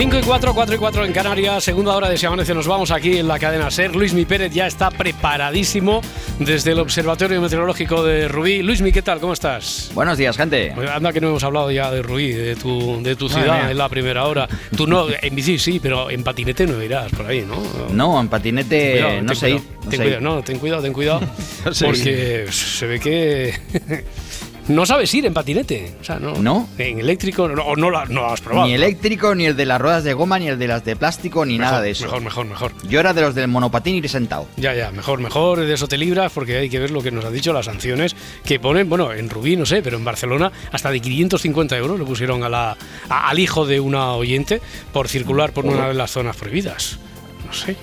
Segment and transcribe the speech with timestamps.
[0.00, 2.90] Cinco y 4, 4 y 4 en Canarias, segunda hora de Si Amanece, nos vamos
[2.90, 3.94] aquí en la cadena SER.
[3.94, 6.00] Luis Mi Pérez ya está preparadísimo
[6.38, 8.62] desde el Observatorio Meteorológico de Rubí.
[8.62, 9.20] Luis Mi, ¿qué tal?
[9.20, 9.90] ¿Cómo estás?
[9.92, 10.72] Buenos días, gente.
[10.90, 13.90] Anda que no hemos hablado ya de Rubí, de tu, de tu ciudad en la
[13.90, 14.48] primera hora.
[14.74, 17.62] Tú no, en bici sí, pero en patinete no irás por ahí, ¿no?
[17.92, 19.60] No, en patinete Cuidado, no ten sé ir.
[19.84, 21.20] no ten sé cuidado, no, ten cuidado, ten cuidado.
[21.66, 21.92] No sé ir.
[21.92, 23.52] porque se ve que
[24.70, 25.92] no sabes ir en patinete.
[26.00, 26.34] O sea, no.
[26.34, 26.68] ¿No?
[26.78, 28.66] En eléctrico no, o no, la- no lo has probado.
[28.66, 31.44] Ni eléctrico, ni el de las ruedas de goma, ni el de las de plástico,
[31.44, 32.04] ni Mejor, nada de eso.
[32.04, 32.72] Mejor, mejor, mejor.
[32.88, 34.46] Yo era de los del monopatín ir sentado.
[34.56, 37.24] Ya, ya, mejor, mejor, de eso te libras porque hay que ver lo que nos
[37.24, 40.90] han dicho las sanciones que ponen, bueno, en Rubí, no sé, pero en Barcelona hasta
[40.90, 42.76] de 550 euros le pusieron a la,
[43.08, 44.60] a- al hijo de una oyente
[44.92, 46.98] por circular por una de las zonas prohibidas.
[47.46, 47.76] No sé.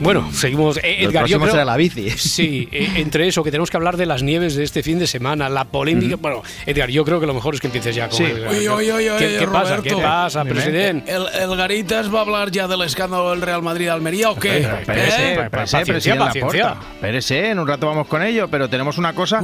[0.00, 0.76] Bueno, seguimos.
[0.78, 2.10] Eh, Edgar, yo creo- será la bici.
[2.34, 5.06] Sí, eh, entre eso, que tenemos que hablar de las nieves de este fin de
[5.06, 6.16] semana, la polémica.
[6.16, 8.24] Bueno, Edgar, yo creo que lo mejor es que empieces ya con Sí.
[8.24, 9.82] el- Oye, oye, oye, ¿Qué, oye, qué pasa?
[9.82, 11.12] ¿Qué pasa, presidente?
[11.12, 14.58] ¿El, el Garitas va a hablar ya del escándalo del Real Madrid-Almería o qué?
[14.58, 14.68] ¿Eh?
[14.80, 16.76] Espérese, paciencia, paciencia.
[17.50, 19.40] En un rato vamos con ello, pero tenemos una cosa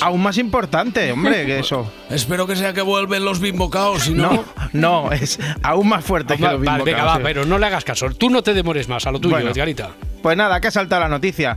[0.00, 1.90] aún más importante, hombre, que eso.
[2.10, 4.22] Espero que sea que vuelven los bimbocaos, si no...
[4.22, 7.66] No, no, es aún más fuerte que Va- lo vale, venga, va, pero no le
[7.66, 8.08] hagas caso.
[8.10, 9.50] Tú no te demores más a lo tuyo, Bueno.
[9.50, 9.90] Edgarita.
[10.22, 11.56] Pues nada, que ha saltado la noticia.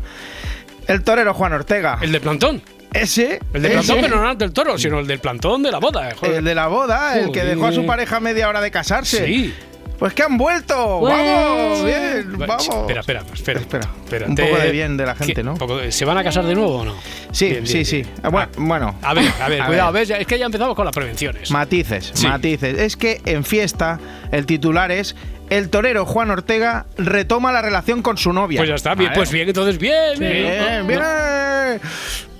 [0.87, 1.99] El torero Juan Ortega.
[2.01, 2.61] El de plantón.
[2.93, 3.39] Ese.
[3.53, 6.09] El de plantón, pero no el del toro, sino el del plantón de la boda.
[6.09, 6.35] eh, joder.
[6.35, 9.25] el de la boda, el que dejó a su pareja media hora de casarse.
[9.25, 9.53] Sí.
[9.99, 11.01] Pues que han vuelto.
[11.01, 12.67] Vamos, bien, Va- vamos.
[12.67, 13.59] Espera, espera, espera.
[13.59, 14.29] Espera, espérate.
[14.29, 15.41] un poco de bien de la gente.
[15.43, 15.55] ¿no?
[15.55, 16.95] Poco ¿Se van a casar de nuevo o no?
[17.31, 17.95] Sí, Bien, sí, bien, sí.
[18.03, 18.09] bien.
[18.23, 18.95] Ah, Bueno, bueno.
[19.01, 20.07] A ver, a ver, A cuidado, ver.
[20.07, 20.19] ¿ves?
[20.19, 21.49] Es que ya empezamos con las prevenciones.
[21.51, 22.27] Matices, Sí.
[22.27, 22.77] matices.
[22.77, 23.99] Es que en fiesta
[24.31, 25.15] el titular es
[25.49, 28.59] el torero Juan Ortega retoma la relación con su novia.
[28.59, 30.17] Pues ya está, bien, pues bien, entonces bien.
[30.19, 30.99] Bien, bien.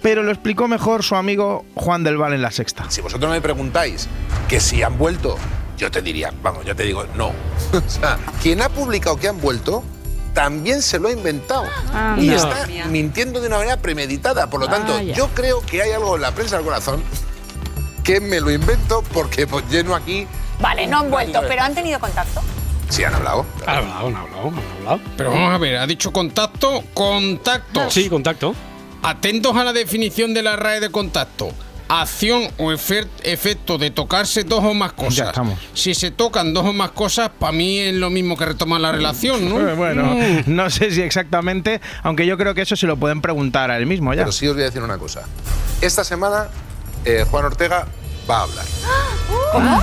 [0.02, 2.86] Pero lo explicó mejor su amigo Juan del Val en la sexta.
[2.90, 4.08] Si vosotros me preguntáis
[4.48, 5.38] que si han vuelto,
[5.78, 7.28] yo te diría, vamos, yo te digo, no.
[7.74, 9.84] o sea, quien ha publicado que han vuelto
[10.34, 11.66] también se lo ha inventado.
[12.18, 12.36] y no.
[12.36, 14.50] está mintiendo de una manera premeditada.
[14.50, 17.04] Por lo tanto, yo creo que hay algo en la prensa del corazón
[18.04, 20.28] que me lo invento porque pues, lleno aquí.
[20.60, 22.42] Vale, no han vuelto, pero han tenido contacto.
[22.90, 23.46] Sí, han hablado.
[23.66, 25.00] Han hablado, han hablado, han hablado.
[25.18, 27.94] Pero vamos a ver, ha dicho contacto, contactos.
[27.94, 28.54] Sí, contacto.
[29.02, 31.50] Atentos a la definición de la RAE de contacto.
[31.88, 35.16] Acción o efecto de tocarse dos o más cosas.
[35.16, 35.60] Ya estamos.
[35.74, 38.92] Si se tocan dos o más cosas, para mí es lo mismo que retomar la
[38.92, 39.56] relación, ¿no?
[39.76, 40.44] Bueno, Mm.
[40.56, 43.86] no sé si exactamente, aunque yo creo que eso se lo pueden preguntar a él
[43.86, 44.22] mismo ya.
[44.22, 45.24] Pero sí os voy a decir una cosa.
[45.82, 46.48] Esta semana
[47.06, 47.86] eh, Juan Ortega
[48.30, 48.66] va a hablar.
[49.52, 49.82] ¿Cómo?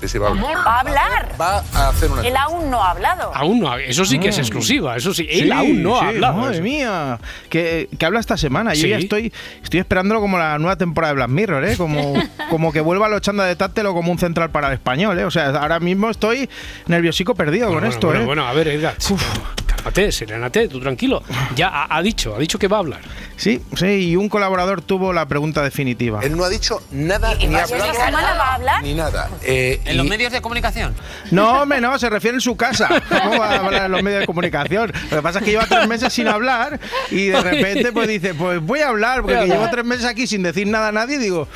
[0.00, 0.56] Sí, sí, va a hablar.
[0.66, 1.34] Va a hablar.
[1.40, 3.30] Va a hacer una Él aún no ha hablado.
[3.34, 5.26] Aún no, eso sí que es exclusiva, eso sí.
[5.30, 6.34] Él Sí, aún no ha sí, hablado.
[6.34, 6.62] Madre eso.
[6.62, 7.18] mía,
[7.48, 8.74] que, que habla esta semana.
[8.74, 8.88] Yo Sí.
[8.90, 9.32] ya estoy,
[9.62, 11.76] estoy esperándolo como la nueva temporada de Black Mirror, ¿eh?
[11.76, 12.14] Como,
[12.50, 15.24] como que vuelva a los chanda de Tátelo como un central para el español, ¿eh?
[15.24, 16.48] O sea, ahora mismo estoy
[16.86, 18.26] nerviosico perdido con Bueno, esto, bueno, ¿eh?
[18.26, 18.94] bueno, a ver, Edgar.
[18.96, 19.65] Cálmate,
[20.10, 21.22] serénate, tú tranquilo.
[21.54, 23.00] Ya ha, ha dicho, ha dicho que va a hablar.
[23.36, 26.20] Sí, sí, y un colaborador tuvo la pregunta definitiva.
[26.22, 28.82] Él no ha dicho nada ¿Y ni ha esta hablado semana va a hablar?
[28.82, 29.30] ni nada.
[29.42, 30.94] Eh, ¿En los medios de comunicación?
[31.30, 32.88] No, hombre, no, se refiere en su casa.
[33.08, 34.92] ¿Cómo va a hablar en los medios de comunicación?
[35.10, 36.80] Lo que pasa es que lleva tres meses sin hablar
[37.10, 40.26] y de repente pues dice, pues voy a hablar, porque que llevo tres meses aquí
[40.26, 41.48] sin decir nada a nadie y digo,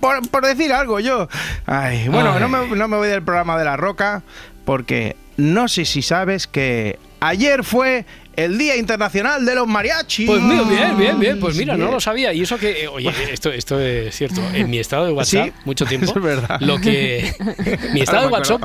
[0.00, 1.28] por, por decir algo yo.
[1.66, 2.40] Ay, bueno, Ay.
[2.40, 4.22] No, me, no me voy del programa de La Roca
[4.64, 8.04] porque no sé si sabes que ayer fue
[8.36, 10.26] el Día Internacional de los Mariachis.
[10.26, 11.40] Pues mira, bien, bien, bien.
[11.40, 12.32] Pues mira, no lo sabía.
[12.32, 14.40] Y eso que, eh, oye, esto, esto es cierto.
[14.54, 16.12] En mi estado de WhatsApp, Sí, mucho tiempo.
[16.16, 16.60] es verdad.
[16.60, 17.34] Lo que.
[17.92, 18.62] Mi estado de WhatsApp,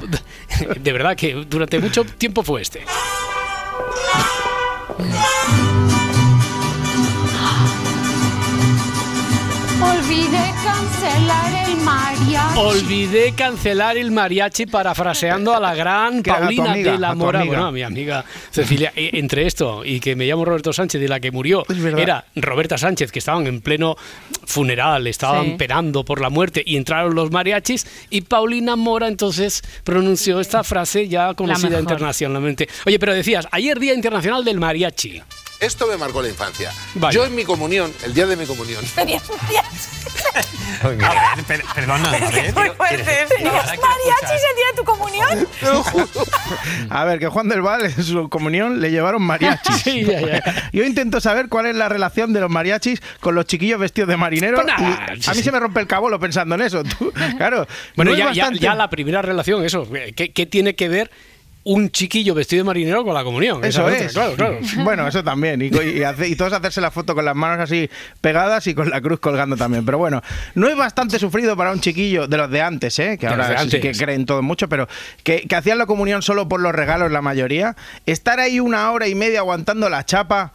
[0.79, 2.81] de verdad que durante mucho tiempo fue este.
[10.07, 12.57] Olvidé cancelar el mariachi.
[12.59, 17.71] Olvidé cancelar el mariachi parafraseando a la gran Paulina amiga, de la Mora, bueno, a
[17.73, 18.93] mi amiga Cecilia.
[18.95, 21.65] E- Entre esto y que me llamo Roberto Sánchez y la que murió
[21.97, 23.97] era Roberta Sánchez, que estaban en pleno
[24.45, 25.55] funeral, estaban Sí.
[25.57, 31.09] penando por la muerte y entraron los mariachis y Paulina Mora entonces pronunció esta frase
[31.09, 32.69] ya conocida internacionalmente.
[32.85, 35.21] Oye, pero decías, ayer Día Internacional del Mariachi.
[35.59, 36.71] Esto me marcó la infancia.
[36.95, 37.15] Vaya.
[37.15, 39.23] Yo en mi comunión, el día de mi comunión, Tenías
[41.75, 42.53] Perdona, a ver.
[42.53, 43.25] muy fuerte.
[43.29, 45.47] ¿Tenías mariachis el día de tu comunión?
[45.59, 46.07] te lo juro.
[46.89, 49.75] A ver, que Juan del Val en su comunión le llevaron mariachis.
[49.77, 50.69] Sí, ya, ya.
[50.71, 54.17] Yo intento saber cuál es la relación de los mariachis con los chiquillos vestidos de
[54.17, 54.55] marinero.
[54.61, 55.43] Pues nada, y sí, a mí sí.
[55.43, 56.83] se me rompe el cabolo pensando en eso.
[56.83, 57.11] tú.
[57.37, 57.67] claro.
[57.95, 59.87] Bueno, no es ya, ya- bastante- ya la primera relación, eso.
[60.15, 61.09] ¿Qué, qué tiene que ver
[61.73, 63.63] un chiquillo vestido de marinero con la comunión?
[63.63, 64.15] Eso es.
[64.17, 64.59] otra, Claro, claro.
[64.83, 65.61] Bueno, eso también.
[65.61, 67.89] Y, co- y hace- y todos hacerse la foto con las manos así
[68.21, 69.85] pegadas y con la cruz colgando también.
[69.85, 70.21] Pero bueno,
[70.55, 73.17] no es bastante sufrido para un chiquillo de los de antes, ¿eh?
[73.19, 74.87] que ahora sí que creen todo mucho, pero
[75.23, 77.75] que, que hacían la comunión solo por los regalos la mayoría.
[78.05, 80.53] Estar ahí una hora y media aguantando la chapa.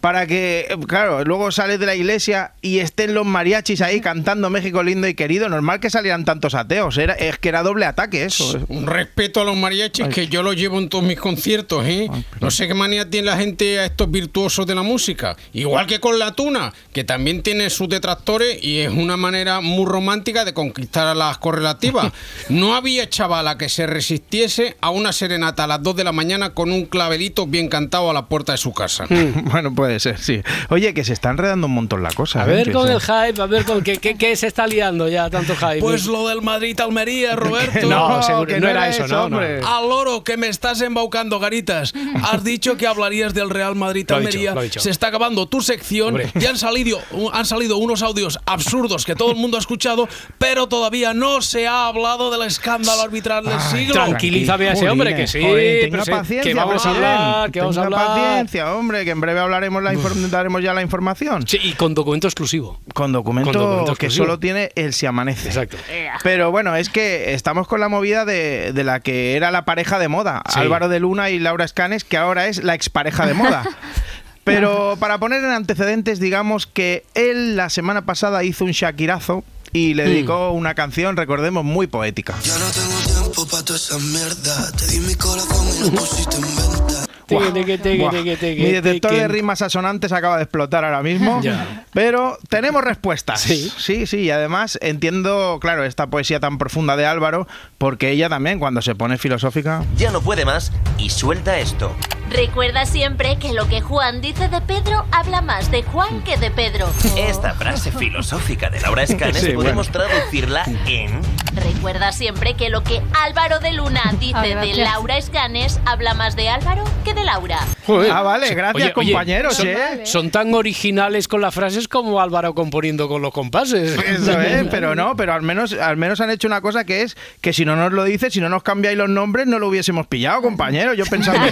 [0.00, 4.82] Para que, claro, luego sales de la iglesia y estén los mariachis ahí cantando México
[4.82, 5.48] lindo y querido.
[5.48, 6.96] Normal que salieran tantos ateos.
[6.98, 8.60] Era, es que era doble ataque eso.
[8.68, 12.08] Un respeto a los mariachis que yo lo llevo en todos mis conciertos, ¿eh?
[12.40, 15.36] No sé qué manía tiene la gente a estos virtuosos de la música.
[15.52, 19.84] Igual que con la tuna, que también tiene sus detractores y es una manera muy
[19.84, 22.12] romántica de conquistar a las correlativas.
[22.48, 26.54] No había chavala que se resistiese a una serenata a las 2 de la mañana
[26.54, 29.06] con un clavelito bien cantado a la puerta de su casa.
[29.48, 30.42] Bueno, puede ser, sí.
[30.68, 32.42] Oye, que se está enredando un montón la cosa.
[32.42, 32.56] A ¿eh?
[32.56, 35.54] ver con el hype, a ver con qué, qué, qué se está liando ya tanto
[35.56, 35.80] hype.
[35.80, 37.88] Pues lo del Madrid-Almería, Roberto.
[37.88, 39.36] No, seguro, que no era eso, no, no.
[39.36, 39.60] hombre.
[39.64, 41.94] Al loro, que me estás embaucando, Garitas.
[42.22, 44.54] Has dicho que hablarías del Real Madrid-Almería.
[44.76, 46.30] Se está acabando tu sección Hombre.
[46.38, 47.00] y han salido,
[47.32, 50.06] han salido unos audios absurdos que todo el mundo ha escuchado,
[50.36, 53.94] pero todavía no se ha hablado del escándalo arbitral del siglo.
[53.94, 57.78] Tranquilízame a ese hombre que sí, Joder, tenga paciencia, que vamos a hablar, que vamos
[57.78, 58.06] a hablar.
[58.06, 61.46] paciencia, hombre, que en breve hablaremos la inform- daremos ya la información.
[61.46, 62.80] Sí, y con documento exclusivo.
[62.94, 64.24] Con documento, Con documento que exclusivo.
[64.26, 65.48] solo tiene el si amanece.
[65.48, 65.76] Exacto.
[66.22, 69.98] Pero bueno, es que estamos con la movida de, de la que era la pareja
[69.98, 70.58] de moda, Sí.
[70.60, 73.64] Álvaro de Luna y Laura Escanes, que ahora es la expareja de moda.
[74.44, 79.44] Pero para poner en antecedentes, digamos que él la semana pasada hizo un Shakirazo
[79.74, 79.96] y Mm.
[79.98, 82.34] le dedicó una canción, recordemos, muy poética.
[82.42, 84.72] Ya no tengo tiempo para toda esa mierda.
[84.72, 86.87] Te di mi corazón y lo pusiste en venta.
[87.28, 91.02] Teque, teque, teque, Buah, teque, teque, Mi detector de rimas asonantes acaba de explotar ahora
[91.02, 91.42] mismo.
[91.42, 91.84] Ya.
[91.92, 93.40] Pero tenemos respuestas.
[93.40, 93.70] Sí.
[93.76, 94.20] sí, sí.
[94.20, 97.46] Y además entiendo, claro, esta poesía tan profunda de Álvaro,
[97.76, 99.84] porque ella también, cuando se pone filosófica.
[99.96, 101.94] Ya no puede más y suelta esto.
[102.30, 106.50] Recuerda siempre que lo que Juan dice de Pedro habla más de Juan que de
[106.50, 106.88] Pedro.
[107.16, 111.20] Esta frase filosófica de Laura Escanes Sí, podemos traducirla en
[111.54, 114.74] Recuerda siempre que lo que Álvaro de Luna Ah, dice de.
[114.76, 117.58] Laura Escanes habla más de Álvaro que de Laura.
[117.86, 118.10] Joder.
[118.12, 119.76] Ah, vale, gracias, compañeros, son, ¿eh?
[120.04, 123.98] son tan originales con las frases como Álvaro componiendo con los compases.
[124.04, 127.16] Eso es, pero no, pero al menos, al menos han hecho una cosa que es
[127.40, 130.06] que si no nos lo dice, si no nos cambiáis los nombres, no lo hubiésemos
[130.06, 130.96] pillado, compañeros.
[130.96, 131.46] Yo pensando,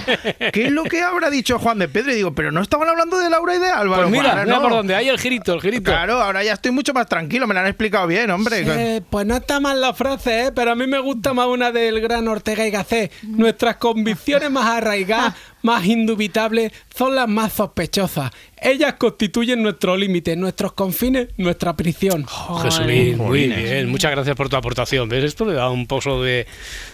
[0.53, 2.11] ¿qué lo que habrá dicho Juan de Pedro?
[2.11, 4.09] Y digo, pero no estaban hablando de Laura y de Álvaro.
[4.09, 4.61] Pues mira, no.
[4.61, 5.91] por donde hay el girito, el girito.
[5.91, 8.63] Claro, ahora ya estoy mucho más tranquilo, me lo han explicado bien, hombre.
[8.65, 10.51] Eh, pues no está mal la frase, ¿eh?
[10.51, 13.11] pero a mí me gusta más una del gran Ortega y Gasset.
[13.23, 15.35] Nuestras convicciones más arraigadas,
[15.67, 18.31] más indubitables, son las más sospechosas.
[18.59, 22.25] Ellas constituyen nuestro límite, nuestros confines, nuestra prisión.
[22.63, 23.87] Jesulín, muy bien.
[23.89, 25.07] Muchas gracias por tu aportación.
[25.09, 25.25] ¿Ves?
[25.25, 26.47] Esto le da un pozo de,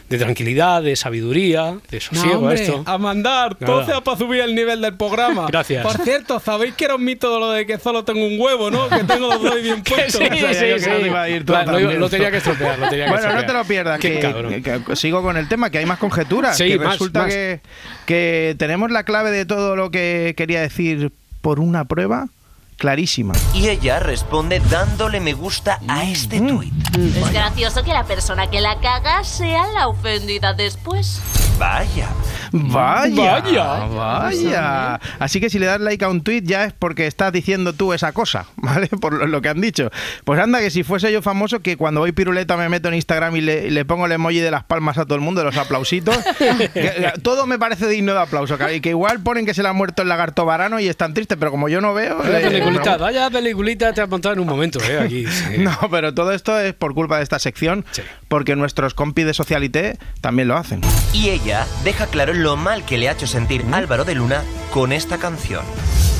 [0.09, 2.83] de tranquilidad, de sabiduría, de No, sosiego a hombre, esto.
[2.85, 3.65] a mandar, Nada.
[3.73, 5.45] todo sea para subir el nivel del programa.
[5.49, 5.83] Gracias.
[5.85, 8.89] Por cierto, ¿sabéis que era un mito lo de que solo tengo un huevo, no?
[8.89, 10.19] Que tengo los dos bien puestos.
[10.21, 10.89] sí, sí, que sí.
[11.09, 13.45] no a ir Claro, lo, lo tenía que estropear, lo tenía que Bueno, no estropear.
[13.47, 14.61] te lo pierdas, Qué que, cabrón.
[14.61, 16.57] que- que sigo con el tema, que hay más conjeturas.
[16.57, 17.33] Sí, que más, resulta más.
[17.33, 17.61] Que,
[18.05, 22.29] que tenemos la clave de todo lo que quería decir por una prueba
[22.77, 23.33] clarísima.
[23.53, 26.73] y ella responde dándole me gusta a este tuit.
[26.97, 31.19] Es gracioso que la persona que la caga sea la ofendida después.
[31.59, 32.09] Vaya.
[32.51, 33.63] Vaya, Vaya.
[33.87, 34.99] vaya.
[35.19, 37.93] Así que si le das like a un tweet ya es porque estás diciendo tú
[37.93, 38.87] esa cosa, ¿vale?
[38.87, 39.89] Por lo, que han dicho.
[40.23, 43.35] Pues anda, que si fuese yo famoso, que cuando voy piruleta me meto en Instagram
[43.37, 45.45] y le, y le pongo el emoji de las palmas a todo el mundo, de
[45.45, 46.15] los aplausitos.
[46.37, 48.57] que- que todo me parece digno de aplauso.
[48.57, 51.13] que- Y que igual ponen que se le ha muerto el lagarto varano y están
[51.13, 52.17] tristes, pero como yo no veo.
[52.19, 53.03] Vaya le- peliculita, no.
[53.03, 54.99] vaya peliculita te ha montado en un momento, ¿eh?
[54.99, 55.25] Aquí.
[55.27, 55.57] sí.
[55.59, 58.01] No, pero todo esto es por culpa de esta sección, Sí.
[58.27, 60.81] porque nuestros compis de Socialité también lo hacen.
[61.13, 64.91] Y ella deja claro lo mal que le ha hecho sentir Álvaro de Luna con
[64.91, 65.63] esta canción.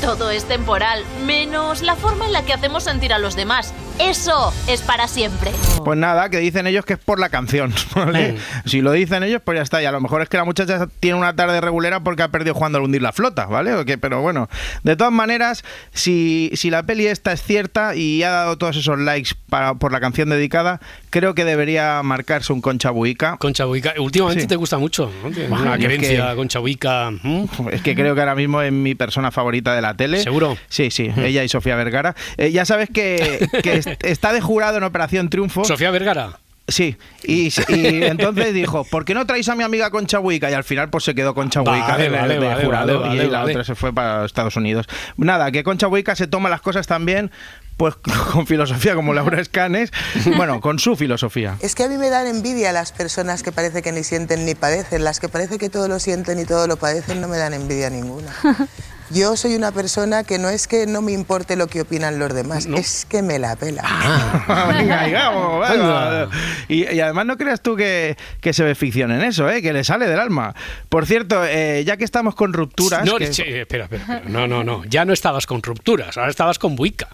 [0.00, 3.72] Todo es temporal, menos la forma en la que hacemos sentir a los demás.
[3.98, 5.50] Eso es para siempre.
[5.84, 7.72] Pues nada, que dicen ellos que es por la canción.
[7.94, 8.36] ¿vale?
[8.66, 9.80] Si lo dicen ellos, pues ya está.
[9.82, 12.54] Y a lo mejor es que la muchacha tiene una tarde regulera porque ha perdido
[12.54, 13.72] jugando al hundir la flota, ¿vale?
[13.74, 14.48] O que- pero bueno,
[14.82, 18.98] de todas maneras, si, si la peli esta es cierta y ha dado todos esos
[18.98, 20.80] likes para, por la canción dedicada,
[21.14, 23.36] creo que debería marcarse un Concha Buica.
[23.38, 24.48] Concha Buica, últimamente Sí.
[24.48, 25.30] te gusta mucho, ¿no?
[25.48, 27.10] Buah, una yo es querencia que- Concha Buica.
[27.12, 27.44] ¿mm?
[27.70, 30.18] Es que creo que ahora mismo es mi persona favorita de la tele.
[30.20, 30.58] ¿Seguro?
[30.68, 32.16] Sí, sí, ella y Sofía Vergara.
[32.36, 35.64] Eh, ya sabes que, que est- está de jurado en Operación Triunfo.
[35.64, 36.40] Sofía Vergara.
[36.66, 40.50] Sí, y, y entonces dijo, ¿por qué no traéis a mi amiga Concha Buica?
[40.50, 43.24] Y al final pues se quedó Concha Vale, Buica de, vale, de vale, jurado vale,
[43.24, 43.52] y la vale.
[43.52, 44.86] otra se fue para Estados Unidos.
[45.18, 47.30] Nada, que Concha Buica se toma las cosas también
[47.76, 47.96] pues
[48.32, 49.90] con filosofía como Laura Escanes,
[50.36, 51.56] bueno, con su filosofía.
[51.60, 54.54] Es que a mí me dan envidia las personas que parece que ni sienten ni
[54.54, 55.04] padecen.
[55.04, 57.90] Las que parece que todo lo sienten y todo lo padecen no me dan envidia
[57.90, 58.32] ninguna.
[59.10, 62.32] Yo soy una persona que no es que no me importe lo que opinan los
[62.34, 63.82] demás, es que me la pela.
[64.78, 66.28] Venga, vamos, venga.
[66.68, 69.60] Y, y además no creas tú que, que se ve ficción en eso, ¿eh?
[69.62, 70.54] que le sale del alma.
[70.88, 73.04] Por cierto, eh, ya que estamos con rupturas...
[73.04, 74.22] No, que- sí, espera, espera, espera.
[74.26, 74.84] No, no, no.
[74.84, 77.08] Ya no estabas con rupturas, ahora estabas con Buica.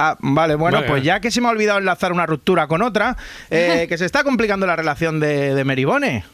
[0.00, 2.82] Ah, vale, bueno, Vale, pues ya que se me ha olvidado enlazar una ruptura con
[2.82, 3.16] otra,
[3.50, 6.24] eh, que se está complicando la relación de, de Meribone.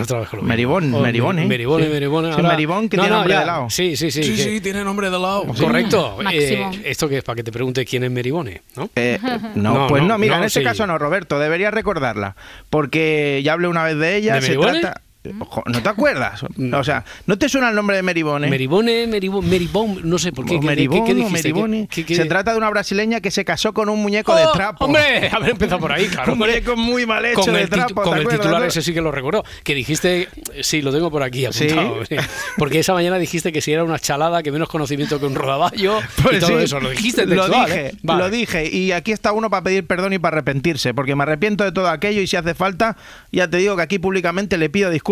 [0.00, 0.48] Otra vez con lo mismo.
[0.48, 1.46] Meribón, Oh, Meribone.
[1.46, 1.90] Meribone, Sí.
[1.90, 2.34] Meribone.
[2.34, 3.38] Sí, Meribón que No, tiene no, nombre ya.
[3.38, 3.70] de helado.
[3.70, 4.22] Sí, sí, sí.
[4.22, 5.44] Sí, que- sí, tiene nombre de lado.
[5.46, 6.18] Correcto.
[6.22, 6.70] Máximo.
[6.72, 8.90] Eh, esto que es para que te pregunte quién es Meribone, ¿no?
[8.96, 9.18] Eh,
[9.54, 12.34] no, pues no, mira, en este caso no, Roberto, deberías recordarla,
[12.70, 14.80] porque ya hablé una vez de ella, ¿De se Meribone?
[14.80, 15.00] trata...
[15.38, 16.42] Ojo, ¿No te acuerdas?
[16.72, 18.48] O sea, ¿no te suena el nombre de Meribone?
[18.48, 20.56] Meribone, Meribone, Meribón, no sé por qué.
[20.56, 21.14] O ¿qué- qué- qué?
[21.30, 21.88] Meribone.
[21.88, 24.52] ¿Qué- qué- Se trata de una brasileña que se casó con un muñeco de ¡Oh,
[24.52, 24.86] trapo.
[24.86, 26.32] Hombre, haber empezado por ahí, claro.
[26.32, 28.92] un muñeco muy mal hecho con de el, trapo, con ¿te el titular ese sí
[28.92, 29.44] que lo recuerdo.
[29.62, 30.28] Que dijiste,
[30.60, 32.04] sí, lo tengo por aquí apuntado.
[32.04, 32.16] ¿Sí?
[32.56, 36.00] Porque esa mañana dijiste que si era una chalada, que menos conocimiento que un rodaballo
[36.18, 36.80] y Pues todo sí, eso.
[36.80, 37.94] Lo dijiste Lo textual, dije, ¿eh?
[38.02, 38.22] Vale.
[38.24, 38.68] lo dije.
[38.76, 41.88] Y aquí está uno para pedir perdón y para arrepentirse, porque me arrepiento de todo
[41.88, 42.96] aquello y si hace falta,
[43.30, 45.11] ya te digo que aquí públicamente le pido disculpas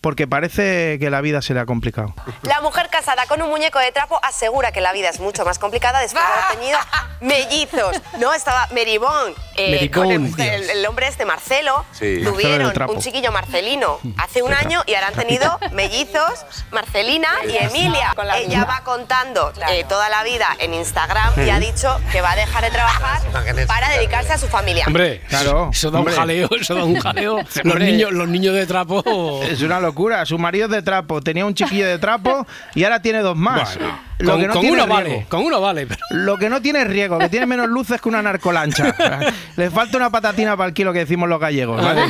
[0.00, 2.14] porque parece que la vida se le ha complicado.
[2.42, 5.58] La mujer casada con un muñeco de trapo asegura que la vida es mucho más
[5.58, 6.78] complicada después de haber tenido
[7.20, 8.00] mellizos.
[8.18, 9.34] No, estaba Meribón.
[9.56, 11.84] eh, Meribón, con el, el- el hombre este, Marcelo.
[11.92, 12.04] Sí.
[12.16, 12.92] Marcelo Tuvieron trapo.
[12.92, 18.14] un chiquillo Marcelino hace un año y ahora han tenido mellizos Marcelina y Emilia.
[18.36, 22.36] Ella va contando eh, toda la vida en Instagram y ha dicho que va a
[22.36, 23.20] dejar de trabajar
[23.66, 24.84] para dedicarse a su familia.
[24.86, 27.38] Hombre, Claro, eso da un jaleo, eso da un jaleo.
[27.64, 29.02] los, niños, los niños de trapo.
[29.42, 30.24] Es una locura.
[30.26, 33.78] Su marido es de trapo, tenía un chiquillo de trapo y ahora tiene dos más.
[34.18, 35.10] Lo con, que no con tiene uno riego.
[35.10, 35.86] vale, con uno vale.
[35.86, 38.94] pero- Lo que no tiene riego, que tiene menos luces que una narcolancha.
[39.56, 42.02] Le falta una patatina para el kilo que decimos los gallegos, ¿vale?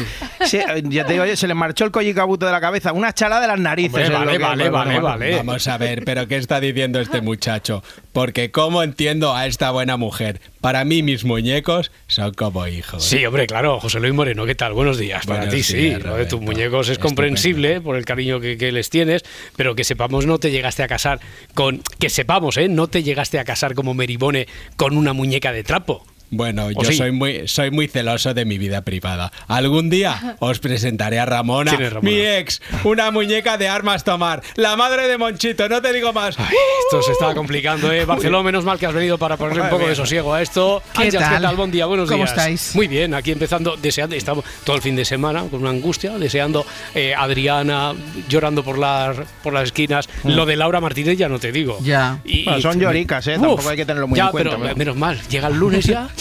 [0.45, 3.13] Se- eh, ya te digo, oye, se le marchó el collicabuto de la cabeza, una
[3.13, 3.93] chalada de las narices.
[3.95, 5.37] Hombre, lo vale, que- vale, vale, vale.
[5.37, 7.83] Vamos a ver, pero ¿qué está diciendo este muchacho?
[8.13, 10.41] Porque cómo entiendo a esta buena mujer.
[10.61, 13.05] Para mí mis muñecos son como hijos.
[13.05, 14.73] Sí, hombre, claro, José Luis Moreno, ¿qué tal?
[14.73, 15.25] Buenos días.
[15.27, 18.91] Para ti sí, lo de tus muñecos es comprensible por el cariño que, que les
[18.91, 19.25] tienes,
[19.57, 21.21] pero que sepamos no te llegaste a casar
[21.55, 21.83] con...
[21.99, 22.69] Que sepamos, ¿eh?
[22.69, 26.05] No te llegaste a casar como Meribone con una muñeca de trapo.
[26.31, 26.97] Bueno, ¿O yo sí?
[26.97, 29.33] soy muy soy muy celoso de mi vida privada.
[29.47, 35.09] Algún día os presentaré a Ramona, mi ex, una muñeca de armas tomar, la madre
[35.09, 36.37] de Monchito, no te digo más.
[36.39, 38.05] Esto se está complicando, ¿eh?
[38.07, 40.83] Barcelona, menos mal que has venido para ponerle un poco de sosiego a esto.
[40.93, 41.35] ¿Qué tal?
[41.37, 41.57] ¿qué tal?
[41.57, 42.31] Buen día, buenos ¿Cómo días.
[42.31, 42.75] estáis?
[42.75, 46.67] Muy bien, aquí empezando, deseando, estamos todo el fin de semana con una angustia, deseando
[46.95, 47.95] eh, Adriana
[48.29, 50.09] llorando por las, por las esquinas.
[50.25, 50.31] Mm.
[50.31, 51.79] Lo de Laura Martínez ya no te digo.
[51.83, 52.19] Ya.
[52.25, 53.37] Y- Bueno, son lloricas, ¿eh?
[53.37, 54.51] Uf, Tampoco hay que tenerlo muy ya, en cuenta.
[54.51, 56.09] pero pero- menos mal, llega el lunes ya.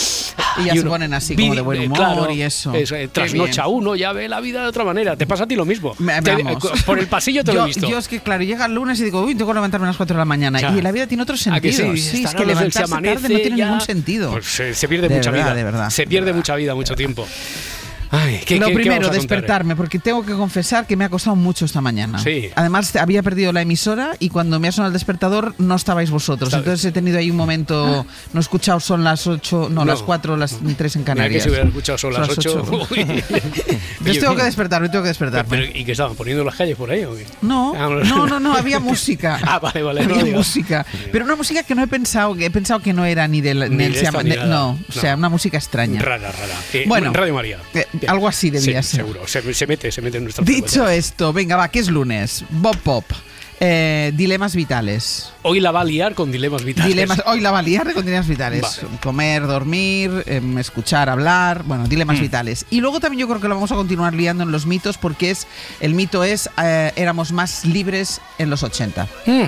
[0.60, 2.74] Y ya se uno ponen así como de buen vive- humor claro, y eso.
[2.74, 5.16] eso, eh, trasnocha uno, ya ve la vida de otra manera.
[5.16, 5.96] Te pasa a ti lo mismo.
[6.00, 6.64] Me- Te- vamos.
[6.66, 7.88] eh, por el pasillo te yo, lo he visto.
[7.90, 9.98] Yo es que, claro, llega el lunes y digo, uy, tengo que levantarme a las
[9.98, 10.60] 4 de la mañana.
[10.60, 10.72] Ya.
[10.72, 11.96] Y la vida tiene otro ¿A sentido.
[11.96, 12.24] sí?
[12.24, 13.66] es que levantarse amanece tarde no tiene ya.
[13.66, 14.32] ningún sentido.
[14.32, 15.56] Pues se, se pierde De mucha verdad, vida.
[15.56, 15.90] de verdad.
[15.90, 17.28] Se pierde mucha vida, mucho tiempo.
[18.12, 19.16] Ay, ¿qué, Lo qué- qué primero, contar?
[19.20, 22.20] despertarme, porque tengo que confesar que me ha costado mucho esta mañana.
[22.20, 22.50] Sí.
[22.56, 26.50] Además, había perdido la emisora y cuando me ha sonado el despertador no estabais vosotros.
[26.52, 26.66] ¿Sabes?
[26.66, 29.86] Entonces he tenido ahí un momento, no he escuchado, son las 8, no, No.
[29.86, 31.34] las 4, las 3 en Mira Canarias.
[31.34, 32.64] que si hubiera escuchado son las 8.
[32.90, 35.50] Entonces tengo que despertarme, tengo que despertarme.
[35.50, 37.26] Pero, ¿Y qué estaban poniendo en las calles por ahí o qué?
[37.42, 39.40] No, Ah, no, no, no, había música.
[39.48, 40.04] Ah, vale, vale.
[40.04, 40.86] Había no música.
[41.12, 43.76] Pero una música que no he pensado, que he pensado que no era ni del,
[43.76, 44.48] Ni de esta ni de- nada.
[44.48, 46.02] no, o sea, una música extraña.
[46.02, 46.54] Rara, rara.
[46.74, 47.60] Eh, Bueno, Radio María.
[47.74, 47.86] eh.
[48.08, 49.06] Algo así debía Sí, ser.
[49.06, 52.44] Seguro, se, se mete, se mete en nuestra Dicho esto, venga, va, que es lunes.
[52.50, 53.06] Bob Pop.
[53.60, 55.32] Eh, dilemas vitales.
[55.42, 56.90] Hoy la va a liar con dilemas vitales.
[56.94, 58.62] Dilemas, hoy la va a liar con dilemas vitales.
[58.62, 59.00] Vale.
[59.02, 62.22] Comer, dormir, em, escuchar, hablar, bueno, dilemas Mm.
[62.22, 62.66] vitales.
[62.70, 65.32] Y luego también yo creo que lo vamos a continuar liando en los mitos porque
[65.32, 65.48] es
[65.80, 69.08] el mito es eh, éramos más libres en los 80.
[69.26, 69.46] Mm.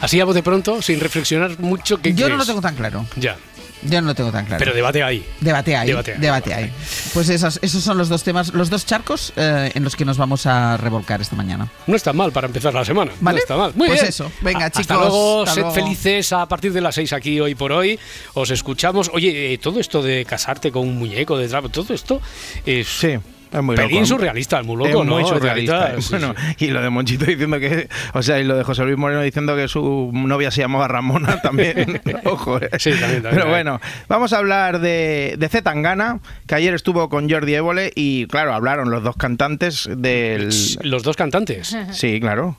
[0.00, 3.04] Así a de pronto, sin reflexionar mucho, que Yo no lo tengo tan claro.
[3.16, 3.36] Ya.
[3.82, 4.58] Yo no lo tengo tan claro.
[4.58, 5.24] Pero debate hay.
[5.40, 5.88] Debate hay.
[6.18, 6.70] Debate hay.
[7.14, 10.18] Pues esas- esos son los dos temas, los dos charcos eh, en los que nos
[10.18, 11.68] vamos a revolcar esta mañana.
[11.86, 13.12] No está mal para empezar la semana.
[13.20, 13.36] Vale.
[13.36, 13.72] No está mal.
[13.74, 14.08] Muy Pues bien.
[14.10, 14.30] eso.
[14.42, 15.42] Venga, A- chicos, Hasta luego.
[15.42, 15.74] hasta sed luego.
[15.74, 17.98] felices a partir de las 6 aquí hoy por hoy.
[18.34, 19.10] Os escuchamos.
[19.14, 22.20] Oye, eh, todo esto de casarte con un muñeco de trapo, todo esto
[22.66, 22.86] es.
[22.86, 23.18] Sí.
[23.52, 24.06] Es muy pelín loco.
[24.06, 25.04] surrealista, muy loco, es ¿no?
[25.04, 25.78] muy surrealista.
[25.88, 26.64] Realidad, sí, bueno, sí.
[26.66, 29.56] y lo de Monchito diciendo que, o sea, y lo de José Luis Moreno diciendo
[29.56, 32.00] que su novia se llamaba Ramona también.
[32.24, 32.70] Ojo, eh.
[32.78, 37.08] Sí, también, también, Pero bueno, vamos a hablar de, de Z Tangana, que ayer estuvo
[37.08, 40.50] con Jordi Évole y, claro, hablaron los dos cantantes del.
[40.82, 41.76] Los dos cantantes.
[41.92, 42.56] Sí, claro.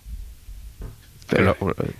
[1.35, 1.57] Pero-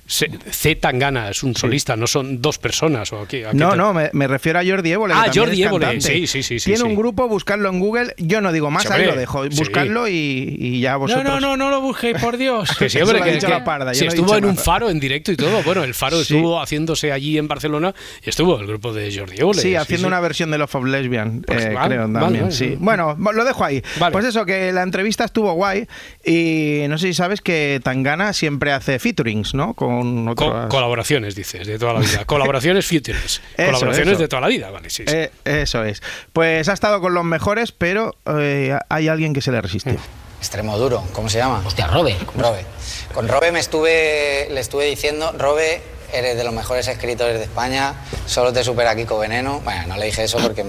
[0.07, 3.11] Se- Z Tangana es un solista, no son dos personas.
[3.13, 3.45] ¿o qué?
[3.45, 5.13] ¿A qué No, te- no, me, me refiero a Jordi Évole.
[5.15, 6.83] Ah, Jordi Évole, sí, sí, sí, sí, Tiene sí.
[6.85, 8.13] un grupo, buscarlo en Google.
[8.17, 9.43] Yo no digo más, ahí lo dejo.
[9.49, 9.57] sí.
[9.57, 11.23] Buscarlo y, y ya No, vosotros.
[11.25, 12.69] no, no, no lo busquéis, por Dios.
[12.77, 15.61] Que sí, hombre, que, parda, no he estuvo en un faro en directo y todo.
[15.63, 16.35] Bueno, el faro Sí.
[16.35, 17.93] estuvo haciéndose allí en Barcelona
[18.25, 19.61] y estuvo el grupo de Jordi Évole.
[19.61, 20.07] Sí, haciendo sí.
[20.07, 22.43] una versión de Love of Lesbian, Pues eh, vale, creo vale, también.
[22.45, 22.75] vale, sí.
[22.79, 23.13] vale.
[23.13, 23.81] Bueno, lo dejo ahí.
[23.99, 24.11] Vale.
[24.11, 25.87] Pues eso, que la entrevista estuvo guay
[26.25, 29.73] y no sé si sabes que Tangana siempre hace featurings, ¿no?
[29.73, 32.25] Con Co- colaboraciones, dices, de toda la vida.
[32.25, 33.41] Colaboraciones futures.
[33.57, 34.21] Eso, Colaboraciones eso.
[34.21, 35.03] de toda la vida, vale, sí.
[35.07, 35.13] sí.
[35.15, 36.01] Eh, eso es.
[36.33, 39.95] Pues ha estado con los mejores, pero eh, hay alguien que se le resistió.
[40.39, 41.61] Extremo duro, ¿cómo se llama?
[41.65, 42.15] Hostia, Robe.
[42.35, 42.65] Robe.
[43.13, 45.81] Con Robe me estuve, le estuve diciendo, Robe,
[46.13, 47.93] eres de los mejores escritores de España,
[48.25, 49.59] solo te supera Kiko Veneno.
[49.61, 50.65] Bueno, no le dije eso porque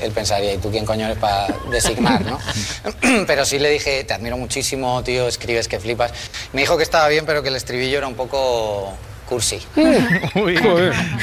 [0.00, 2.38] él pensaría, ¿y tú quién coño eres para designar, no?
[3.26, 6.12] pero sí le dije, te admiro muchísimo, tío, escribes que flipas.
[6.52, 8.94] Me dijo que estaba bien, pero que el estribillo era un poco
[9.30, 9.58] cursi.
[10.34, 10.58] Uy,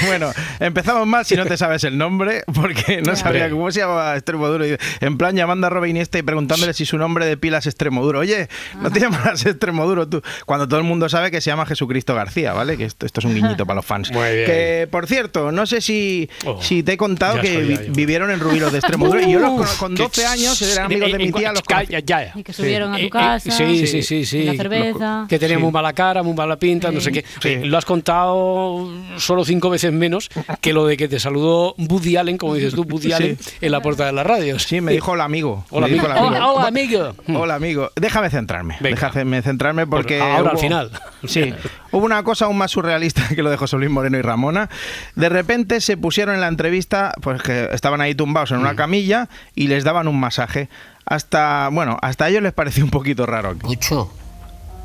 [0.07, 4.15] bueno, empezamos mal si no te sabes el nombre, porque no sabía cómo se llamaba
[4.15, 4.65] Extremoduro.
[5.01, 8.19] En plan, llamando a Robin Iniesta y preguntándole si su nombre de pila es Extremoduro.
[8.19, 8.47] Oye,
[8.81, 10.21] no te llamas Extremoduro tú.
[10.45, 12.77] Cuando todo el mundo sabe que se llama Jesucristo García, ¿vale?
[12.77, 14.11] Que esto, esto es un guiñito para los fans.
[14.11, 14.45] Muy bien.
[14.45, 18.39] Que, por cierto, no sé si, Oh, si te he contado que vi- vivieron en
[18.39, 19.19] Rubí los de Extremoduro.
[19.19, 21.61] y yo los Uf, con, con que- 12 años, eran amigos de mi tía, los
[21.61, 21.87] conocí.
[21.91, 22.31] Ya, ya, ya.
[22.39, 23.51] Y que subieron a tu Eh, eh, casa.
[23.51, 24.43] sí, sí, sí, sí.
[24.43, 25.25] La cerveza.
[25.27, 25.63] Que tenía Sí.
[25.63, 27.25] muy mala cara, muy mala pinta, no sé qué.
[27.43, 30.29] Eh, Lo has contado solo cinco veces menos
[30.61, 33.13] que lo de que te saludó Woody Allen, como dices tú, Woody Sí.
[33.13, 34.59] Allen, en la puerta de la radio.
[34.59, 35.65] Sí, me dijo hola amigo.
[35.69, 36.25] Hola, Me dijo, amigo.
[36.53, 37.15] "Hola, amigo.
[37.35, 37.91] Hola amigo.
[37.95, 38.77] Déjame centrarme.
[38.79, 39.07] Venga.
[39.07, 40.21] Déjame centrarme porque.
[40.21, 40.91] Ahora al final.
[41.25, 41.53] Sí.
[41.91, 44.69] Hubo una cosa aún más surrealista que lo de José Luis Moreno y Ramona.
[45.15, 48.77] De repente se pusieron en la entrevista, pues que estaban ahí tumbados en una Mm.
[48.77, 50.69] camilla y les daban un masaje.
[51.05, 53.55] Hasta, bueno, hasta a ellos les pareció un poquito raro.
[53.57, 54.11] Pucho,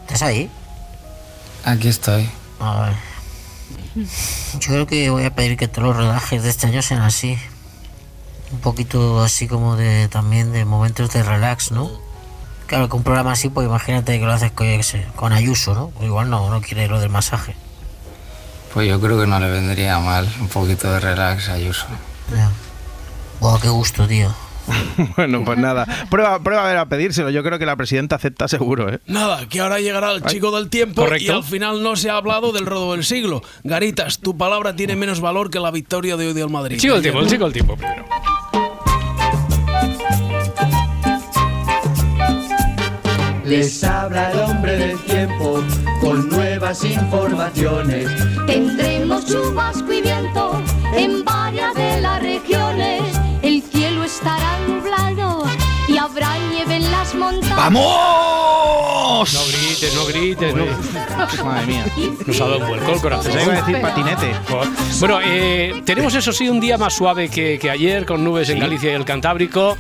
[0.03, 0.49] ¿estás ahí?
[1.65, 2.29] Aquí estoy.
[2.63, 2.95] A ver.
[4.61, 7.37] Yo creo que voy a pedir que todos los rodajes de este año sean así.
[8.53, 11.91] Un poquito así como de también de momentos de relax, ¿no?
[12.67, 14.53] Claro, que un programa así, pues imagínate que lo haces
[15.17, 15.89] con, Ayuso, ¿no?
[15.89, 17.57] Pues igual no, no quiere lo del masaje.
[18.73, 21.87] Pues yo creo que no le vendría mal un poquito de relax a Ayuso.
[23.41, 24.33] Buah, qué gusto, tío.
[25.17, 25.87] bueno, pues nada.
[26.11, 27.31] Prueba, prueba a ver a pedírselo.
[27.31, 29.01] Yo creo que la presidenta acepta seguro, ¿eh?
[29.07, 31.33] Nada, que ahora llegará el chico del tiempo Correcto.
[31.33, 33.43] y al final no se ha hablado del rodo del siglo.
[33.65, 36.75] Garitas, tu palabra tiene menos valor que la victoria de hoy del Madrid.
[36.77, 38.05] El chico del tiempo, el chico del tiempo primero.
[43.45, 45.63] Les habla el hombre del tiempo
[46.01, 48.09] con nuevas informaciones.
[48.47, 50.63] Tendremos chubasco y viento
[50.97, 53.03] en varias de las regiones.
[57.63, 59.33] ¡Vamos!
[59.35, 60.53] No grites, no grites.
[60.53, 61.45] No.
[61.45, 61.85] Madre mía.
[62.27, 63.33] Nos ha dado un vuelco el corazón.
[63.33, 64.33] Se iba a decir patinete.
[64.99, 68.59] Bueno, eh, tenemos eso sí un día más suave que, que ayer, con nubes en
[68.59, 69.77] Galicia y el Cantábrico.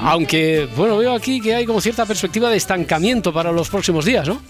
[0.00, 4.26] Aunque, bueno, veo aquí que hay como cierta perspectiva de estancamiento para los próximos días,
[4.26, 4.42] ¿no?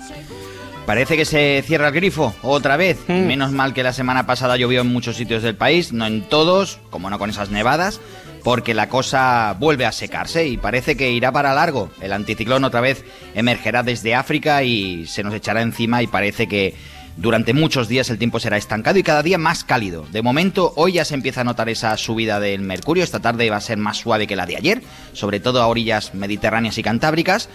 [0.86, 3.00] Parece que se cierra el grifo otra vez.
[3.06, 3.26] Mm.
[3.26, 6.78] Menos mal que la semana pasada llovió en muchos sitios del país, no en todos,
[6.88, 8.00] como no con esas nevadas,
[8.42, 11.90] porque la cosa vuelve a secarse y parece que irá para largo.
[12.00, 16.74] El anticiclón otra vez emergerá desde África y se nos echará encima y parece que
[17.16, 20.06] durante muchos días el tiempo será estancado y cada día más cálido.
[20.10, 23.04] De momento, hoy ya se empieza a notar esa subida del mercurio.
[23.04, 26.14] Esta tarde va a ser más suave que la de ayer, sobre todo a orillas
[26.14, 27.48] mediterráneas y cantábricas.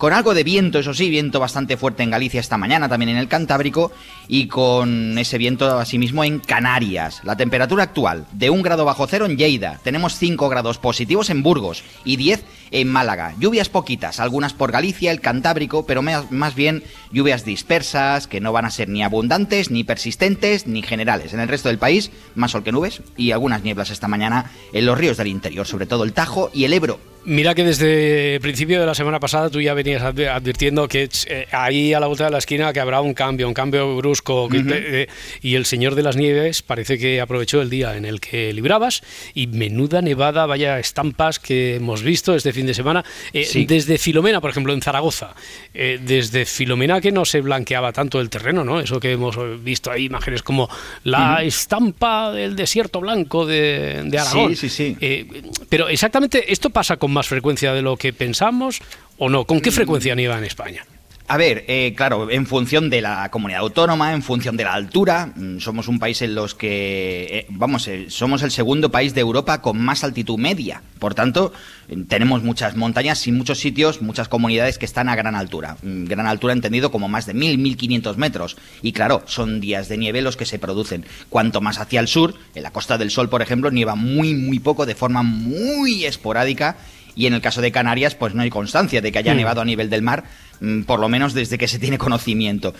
[0.00, 3.18] Con algo de viento, eso sí, viento bastante fuerte en Galicia esta mañana, también en
[3.18, 3.92] el Cantábrico,
[4.28, 7.20] y con ese viento asimismo en Canarias.
[7.22, 11.42] La temperatura actual, de 1 grado bajo cero en Lleida, tenemos 5 grados positivos en
[11.42, 13.34] Burgos y 10 en Málaga.
[13.38, 16.82] Lluvias poquitas, algunas por Galicia, el Cantábrico, pero más bien
[17.12, 21.34] lluvias dispersas, que no van a ser ni abundantes, ni persistentes, ni generales.
[21.34, 24.86] En el resto del país, más sol que nubes, y algunas nieblas esta mañana en
[24.86, 27.09] los ríos del interior, sobre todo el Tajo y el Ebro.
[27.24, 31.08] Mira que desde el principio de la semana pasada tú ya venías adv- advirtiendo que
[31.26, 34.44] eh, ahí a la vuelta de la esquina que habrá un cambio, un cambio brusco.
[34.46, 34.66] Ujú.
[34.66, 35.08] te- eh,
[35.42, 39.02] y el Señor de las Nieves parece que aprovechó el día en el que librabas
[39.34, 43.04] y menuda nevada, vaya estampas que hemos visto este fin de semana.
[43.34, 43.66] Eh, Sí.
[43.66, 45.34] Desde Filomena, por ejemplo, en Zaragoza,
[45.74, 48.80] eh, desde Filomena que no se blanqueaba tanto el terreno, ¿no?
[48.80, 50.68] Eso que hemos visto ahí, imágenes como
[51.04, 51.42] la Ujú.
[51.48, 54.56] estampa del desierto blanco de, de Aragón.
[54.56, 54.96] Sí, sí, sí.
[55.00, 55.26] Eh,
[55.68, 58.80] pero exactamente, ¿esto pasa con más frecuencia de lo que pensamos
[59.18, 59.44] o no?
[59.44, 60.84] ¿Con qué frecuencia nieva en España?
[61.30, 65.32] A ver, eh, claro, en función de la comunidad autónoma, en función de la altura,
[65.36, 69.20] mm, somos un país en los que, eh, vamos, eh, somos el segundo país de
[69.20, 70.82] Europa con más altitud media.
[70.98, 71.52] Por tanto,
[71.88, 75.76] eh, tenemos muchas montañas y muchos sitios, muchas comunidades que están a gran altura.
[75.82, 78.56] Mm, Gran altura entendido como más de 1.000, 1.500 metros.
[78.82, 81.06] Y claro, son días de nieve los que se producen.
[81.28, 84.58] Cuanto más hacia el sur, en la Costa del Sol, por ejemplo, nieva muy, muy
[84.58, 86.76] poco, de forma muy esporádica.
[87.16, 89.36] Y en el caso de Canarias, pues no hay constancia de que haya Mm.
[89.38, 90.24] nevado a nivel del mar,
[90.60, 92.74] mm, por lo menos desde que se tiene conocimiento.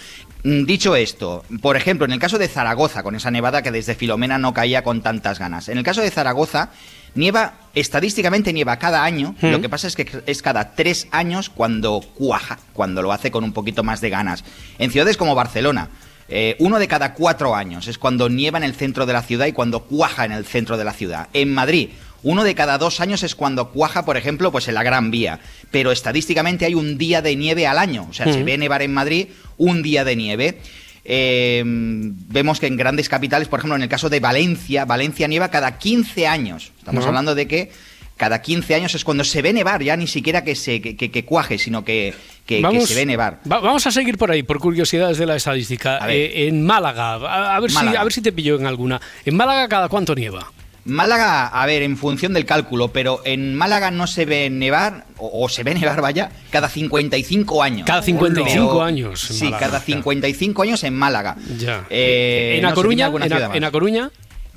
[0.45, 3.95] Mm, Dicho esto, por ejemplo, en el caso de Zaragoza, con esa nevada que desde
[3.95, 5.69] Filomena no caía con tantas ganas.
[5.69, 6.71] En el caso de Zaragoza,
[7.15, 9.47] nieva, estadísticamente nieva cada año, Mm.
[9.49, 13.43] lo que pasa es que es cada tres años cuando cuaja, cuando lo hace con
[13.45, 14.45] un poquito más de ganas.
[14.79, 15.89] En ciudades como Barcelona,
[16.29, 19.47] eh, uno de cada cuatro años es cuando nieva en el centro de la ciudad
[19.47, 21.27] y cuando cuaja en el centro de la ciudad.
[21.33, 21.89] En Madrid,
[22.23, 25.41] uno de cada dos años es cuando cuaja, por ejemplo, pues en la Gran Vía.
[25.71, 28.07] Pero estadísticamente hay un día de nieve al año.
[28.11, 28.45] O sea, se Ujú.
[28.45, 30.59] ve nevar en Madrid un día de nieve.
[31.05, 35.49] Eh, vemos que en grandes capitales, por ejemplo, en el caso de Valencia, Valencia nieva
[35.49, 36.73] cada 15 años.
[36.79, 37.73] Estamos hablando de que
[38.17, 41.11] cada 15 años es cuando se ve nevar, ya ni siquiera que se que, que-
[41.11, 42.13] que cuaje, sino que,
[42.45, 43.41] que- que se ve nevar.
[43.51, 45.99] va- vamos a seguir por ahí, por curiosidades de la estadística.
[46.11, 49.01] Eh, en Málaga, a, a ver si, a ver si te pillo en alguna.
[49.25, 50.53] ¿En Málaga cada cuánto nieva?
[50.85, 55.45] Málaga, a ver, en función del cálculo, pero en Málaga no se ve nevar, o,
[55.45, 57.87] o se ve nevar, vaya, cada 55 años.
[57.87, 59.85] Cada 55 Pero- años en Sí, Málaga, cada ya.
[59.85, 61.37] 55 años en Málaga.
[61.59, 61.85] Ya.
[61.91, 63.07] Eh, ¿En no A sé, ¿tiene Coruña?
[63.07, 63.33] ¿En
[63.65, 64.11] A- en Coruña?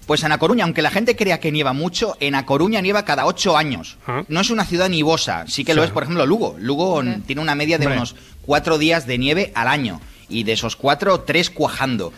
[0.08, 3.06] Pues en A Coruña, aunque la gente crea que nieva mucho, en A Coruña nieva
[3.06, 3.98] cada ocho años.
[4.28, 6.56] No es una ciudad nivosa, sí que lo es, por ejemplo, Lugo.
[6.60, 10.02] Lugo tiene una media de unos cuatro días de nieve al año.
[10.30, 12.12] Y de esos cuatro, tres cuajando.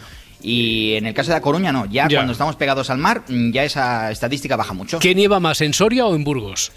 [0.47, 2.17] Y en el caso de A Coruña no, ya, Ya.
[2.19, 4.99] cuando estamos pegados al mar, mm, ya esa estadística baja mucho.
[4.99, 6.71] ¿Qué nieva más, en Soria o en Burgos?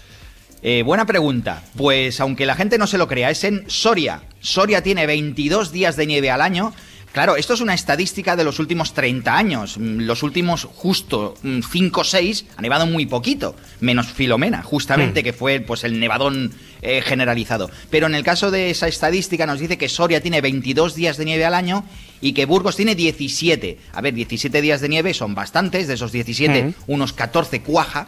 [0.63, 1.63] Eh, buena pregunta.
[1.77, 4.23] Pues aunque la gente no se lo crea, es en Soria.
[4.39, 6.73] Soria tiene 22 días de nieve al año.
[7.11, 9.77] Claro, esto es una estadística de los últimos 30 años.
[9.77, 15.23] Mm, Los últimos justo 5 o 6 ha nevado muy poquito, menos Filomena, justamente, Mm.
[15.23, 17.69] que fue pues el nevadón eh, generalizado.
[17.89, 21.25] Pero en el caso de esa estadística nos dice que Soria tiene 22 días de
[21.25, 21.83] nieve al año
[22.21, 23.77] y que Burgos tiene 17.
[23.93, 26.73] A ver, 17 días de nieve son bastantes, de esos 17, Mm.
[26.87, 28.07] unos 14 cuaja,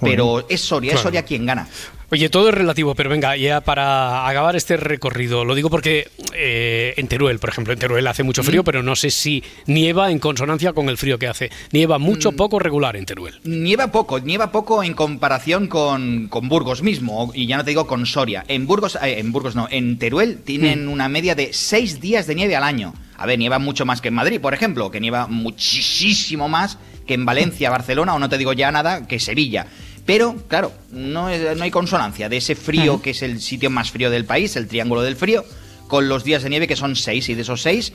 [0.00, 1.00] pero es Soria, es.
[1.00, 1.68] Soria quien gana.
[2.10, 6.92] Oye, todo es relativo, pero venga, ya para acabar este recorrido, lo digo porque eh,
[6.98, 10.18] en Teruel, por ejemplo, en Teruel hace mucho frío, pero no sé si nieva en
[10.18, 11.50] consonancia con el frío que hace.
[11.72, 13.40] Nieva mucho, poco, regular en Teruel.
[13.44, 17.86] Nieva poco, nieva poco en comparación con, con Burgos mismo, y ya no te digo
[17.86, 18.44] con Soria.
[18.46, 22.34] En Burgos, eh, en Burgos no, en Teruel tienen una media de seis días de
[22.34, 22.92] nieve al año.
[23.22, 27.14] A ver, nieva mucho más que en Madrid, por ejemplo, que nieva muchísimo más que
[27.14, 29.66] en Valencia, Barcelona, o no te digo ya nada, que Sevilla.
[30.04, 33.92] Pero, claro, no, es- no hay consonancia de ese frío que es el sitio más
[33.92, 35.44] frío del país, el Triángulo del Frío,
[35.86, 37.92] con los días de nieve que son seis, y de esos seis,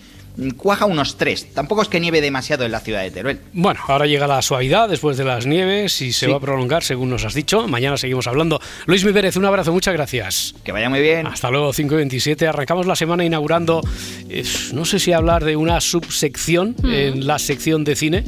[0.56, 1.54] cuaja unos tres.
[1.54, 3.40] Tampoco es que nieve demasiado en la ciudad de Teruel.
[3.54, 6.32] Bueno, ahora llega la suavidad después de las nieves y se Sí.
[6.32, 7.68] va a prolongar, según nos has dicho.
[7.68, 8.60] Mañana seguimos hablando.
[8.86, 10.56] Luis Mivérez, un abrazo, muchas gracias.
[10.64, 11.26] Que vaya muy bien.
[11.28, 12.48] Hasta luego, 5 y 27.
[12.48, 13.82] Arrancamos la semana inaugurando,
[14.30, 18.24] eh, no sé si hablar de una subsección en la sección de cine.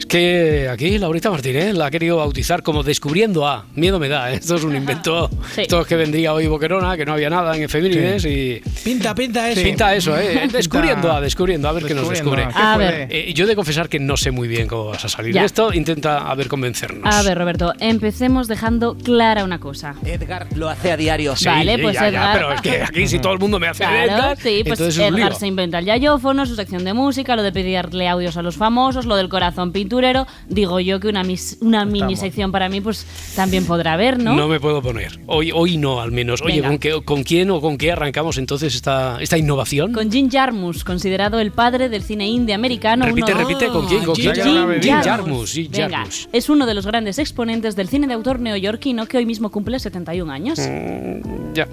[0.00, 3.66] Es que aquí Laurita Martínez la ha querido bautizar como Descubriendo a.
[3.74, 4.36] Miedo me da, ¿eh?
[4.36, 5.28] esto es un invento.
[5.54, 5.60] Sí.
[5.62, 8.60] Esto es que vendría hoy Boquerona, que no había nada en efemérides y...
[8.82, 9.62] Pinta, pinta eso.
[9.62, 10.48] Pinta eso, ¿eh?
[10.50, 12.44] Descubriendo a, descubriendo, a ver qué nos descubre.
[12.44, 12.90] a, ¿qué A puede?
[12.90, 13.08] ver.
[13.12, 15.44] Eh, yo he de confesar que no sé muy bien cómo vas a salir de
[15.44, 15.72] esto.
[15.72, 17.02] Intenta, a ver, convencernos.
[17.14, 19.94] A ver, Roberto, empecemos dejando clara una cosa.
[20.04, 21.36] Edgar lo hace a diario.
[21.36, 23.68] Sí, vale, pues ya, ya, Edgar- pero es que aquí si todo el mundo me
[23.68, 27.42] hace Claro, Edgar, sí, pues Edgar se inventa el yayófono, su sección de música, lo
[27.42, 30.26] de pedirle audios a los famosos, lo del corazón pinturero.
[30.48, 34.34] Digo yo que una, mis- una mini sección para mí, pues también podrá haber, ¿no?
[34.36, 34.46] ¿no?
[34.46, 35.18] me puedo poner.
[35.26, 36.40] Hoy, hoy no, al menos.
[36.42, 36.68] Oye, Venga.
[36.68, 39.92] ¿con, qué- ¿con quién o con qué arrancamos entonces esta, esta innovación?
[39.92, 43.04] Con Jim Jarmusch, considerado el padre del cine indie americano.
[43.04, 44.04] Repite, uno- repite, ¿con quién?
[44.04, 44.32] ¿Con Jim.
[44.80, 46.26] Jim Jarmusch, Jim Venga, Jarmusch.
[46.32, 49.78] es uno de los grandes exponentes del cine de autor neoyorquino que hoy mismo cumple
[49.80, 50.58] 71 años.
[50.60, 51.66] Mm, ya.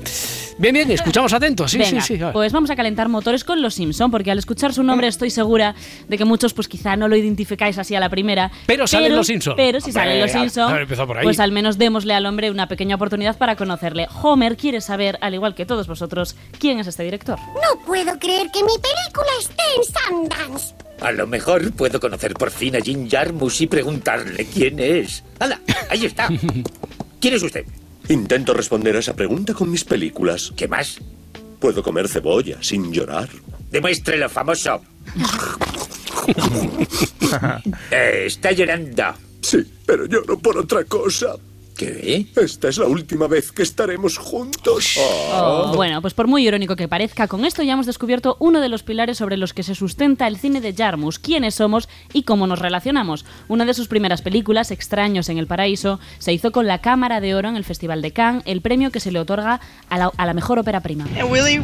[0.59, 1.69] Bien, bien, escuchamos atentos.
[1.69, 2.23] Sí, Venga, sí, sí.
[2.33, 5.75] Pues vamos a calentar motores con los Simpson, porque al escuchar su nombre estoy segura
[6.07, 8.51] de que muchos, pues quizá no lo identificáis así a la primera.
[8.65, 9.55] Pero salen los Simpson.
[9.55, 11.23] Pero si Hombre, salen los a- Simpson, haber empezado por ahí.
[11.23, 14.07] pues al menos démosle al hombre una pequeña oportunidad para conocerle.
[14.21, 17.37] Homer quiere saber, al igual que todos vosotros, quién es este director.
[17.39, 20.75] No puedo creer que mi película esté en Sundance.
[21.01, 25.23] A lo mejor puedo conocer por fin a Jim Jarmus y preguntarle quién es.
[25.39, 25.59] ¡Hala!
[25.89, 26.27] Ahí está.
[27.21, 27.65] ¿Quién es usted?
[28.09, 30.53] Intento responder a esa pregunta con mis películas.
[30.55, 30.99] ¿Qué más?
[31.59, 33.27] Puedo comer cebolla sin llorar.
[33.69, 34.81] Demuéstrelo, famoso.
[37.91, 39.03] Eh, está llorando.
[39.41, 41.35] Sí, pero lloro por otra cosa.
[41.77, 42.25] ¿Qué?
[42.35, 44.97] Esta es la última vez que estaremos juntos.
[44.99, 48.69] Oh, Bueno, pues por muy irónico que parezca, con esto ya hemos descubierto uno de
[48.69, 52.47] los pilares sobre los que se sustenta el cine de Jarmus, quiénes somos y cómo
[52.47, 53.25] nos relacionamos.
[53.47, 57.35] Una de sus primeras películas, Extraños en el Paraíso, se hizo con la Cámara de
[57.35, 60.25] Oro en el Festival de Cannes, el premio que se le otorga a la, a
[60.25, 61.05] la mejor ópera prima.
[61.13, 61.61] Hey, Willie,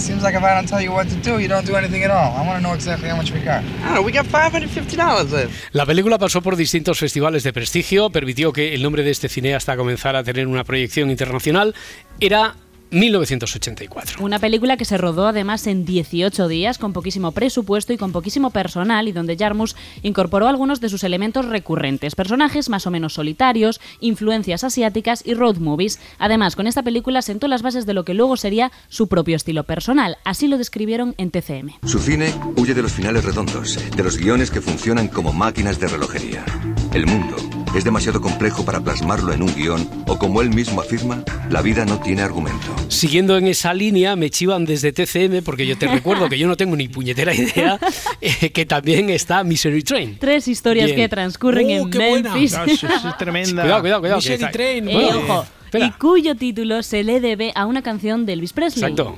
[0.00, 2.10] Seems like if I don't tell you what to do, you don't do anything at
[2.10, 2.34] all.
[2.34, 3.62] I want to know exactly how much we got.
[3.62, 5.52] I don't know, we got $550 left.
[5.72, 9.76] La película pasó por distintos festivales de prestigio, permitió que el nombre de este cineasta
[9.76, 11.74] comenzara a tener una proyección internacional.
[12.18, 12.54] Era
[12.90, 14.24] 1984.
[14.24, 18.50] Una película que se rodó además en 18 días, con poquísimo presupuesto y con poquísimo
[18.50, 23.80] personal, y donde Jarmus incorporó algunos de sus elementos recurrentes, personajes más o menos solitarios,
[24.00, 26.00] influencias asiáticas y road movies.
[26.18, 29.64] Además, con esta película sentó las bases de lo que luego sería su propio estilo
[29.64, 30.16] personal.
[30.24, 31.86] Así lo describieron en TCM.
[31.86, 35.88] Su cine huye de los finales redondos, de los guiones que funcionan como máquinas de
[35.88, 36.44] relojería.
[36.92, 37.36] El mundo
[37.74, 41.84] es demasiado complejo para plasmarlo en un guion, o como él mismo afirma, la vida
[41.84, 42.66] no tiene argumento.
[42.88, 46.56] Siguiendo en esa línea, me chivan desde TCM, porque yo te recuerdo que yo no
[46.56, 47.78] tengo ni puñetera idea,
[48.20, 50.18] eh, que también está Misery Train.
[50.18, 50.96] Tres historias Bien.
[50.96, 52.30] que transcurren ¡Oh, en qué buena!
[52.34, 52.56] Memphis.
[52.66, 53.62] Sí, sí, es tremenda.
[53.62, 55.86] Cuidado, cuidado, cuidado, que está- Eh, Bueno, ojo, espera.
[55.86, 58.90] y cuyo título se le debe a una canción de Elvis Presley.
[58.92, 59.16] Exacto.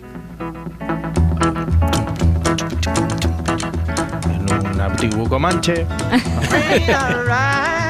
[4.74, 5.86] Un antiguo comanche.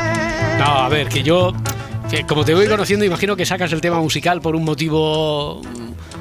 [0.62, 1.52] No, a ver, que yo,
[2.08, 5.60] que como te voy conociendo, imagino que sacas el tema musical por un motivo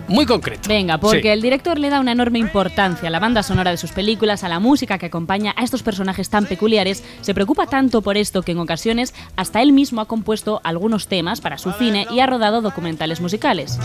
[0.07, 0.67] muy concreto.
[0.67, 1.27] Venga, porque Sí.
[1.27, 4.49] el director le da una enorme importancia a la banda sonora de sus películas, a
[4.49, 7.03] la música que acompaña a estos personajes tan peculiares.
[7.21, 11.39] Se preocupa tanto por esto que en ocasiones hasta él mismo ha compuesto algunos temas
[11.39, 13.77] para su cine y ha rodado documentales musicales.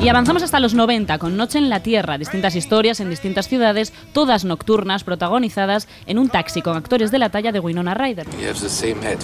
[0.00, 3.92] Y avanzamos hasta los 90 con Noche en la Tierra, distintas historias en distintas ciudades,
[4.12, 8.26] todas nocturnas, protagonizadas en un taxi con actores de la talla de Winona Ryder.
[8.26, 9.18] The same head.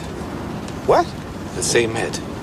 [0.88, 1.06] What?
[1.54, 2.33] The same head.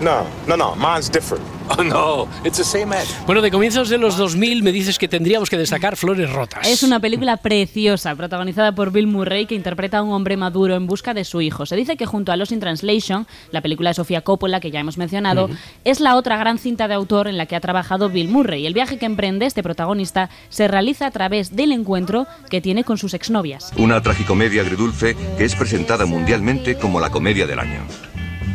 [0.00, 0.76] No, no, no.
[0.76, 1.44] Mine's different.
[1.78, 3.04] Oh no, it's the same head.
[3.26, 6.66] Bueno, de comienzos de los 2000 me dices que tendríamos que destacar Flores Rotas.
[6.66, 10.86] Es una película preciosa, protagonizada por Bill Murray, que interpreta a un hombre maduro en
[10.86, 11.66] busca de su hijo.
[11.66, 14.80] Se dice que junto a Los in Translation, la película de Sofía Coppola, que ya
[14.80, 15.50] hemos mencionado,
[15.84, 18.66] es la otra gran cinta de autor en la que ha trabajado Bill Murray.
[18.66, 22.96] El viaje que emprende este protagonista se realiza a través del encuentro que tiene con
[22.96, 23.72] sus exnovias.
[23.76, 27.86] Una tragicomedia agridulce que es presentada mundialmente como la comedia del año.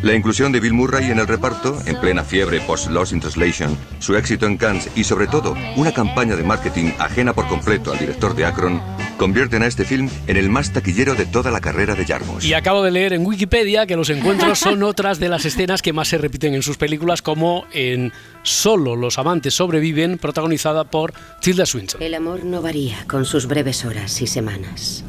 [0.04, 3.78] La inclusión de Bill Murray en el reparto, en plena fiebre post Lost in Translation,
[4.00, 8.00] su éxito en Cannes y sobre todo una campaña de marketing ajena por completo al
[8.00, 8.82] director de Akron,
[9.18, 12.44] convierten a este film en el más taquillero de toda la carrera de Jarmus.
[12.44, 15.94] Y acabo de leer en Wikipedia que los encuentros son otras de las escenas que
[15.94, 18.12] más se repiten en sus películas, como en
[18.42, 22.04] Solo los amantes sobreviven, protagonizada por Tilda Swinton.
[22.04, 25.06] El amor no varía con sus breves horas y semanas,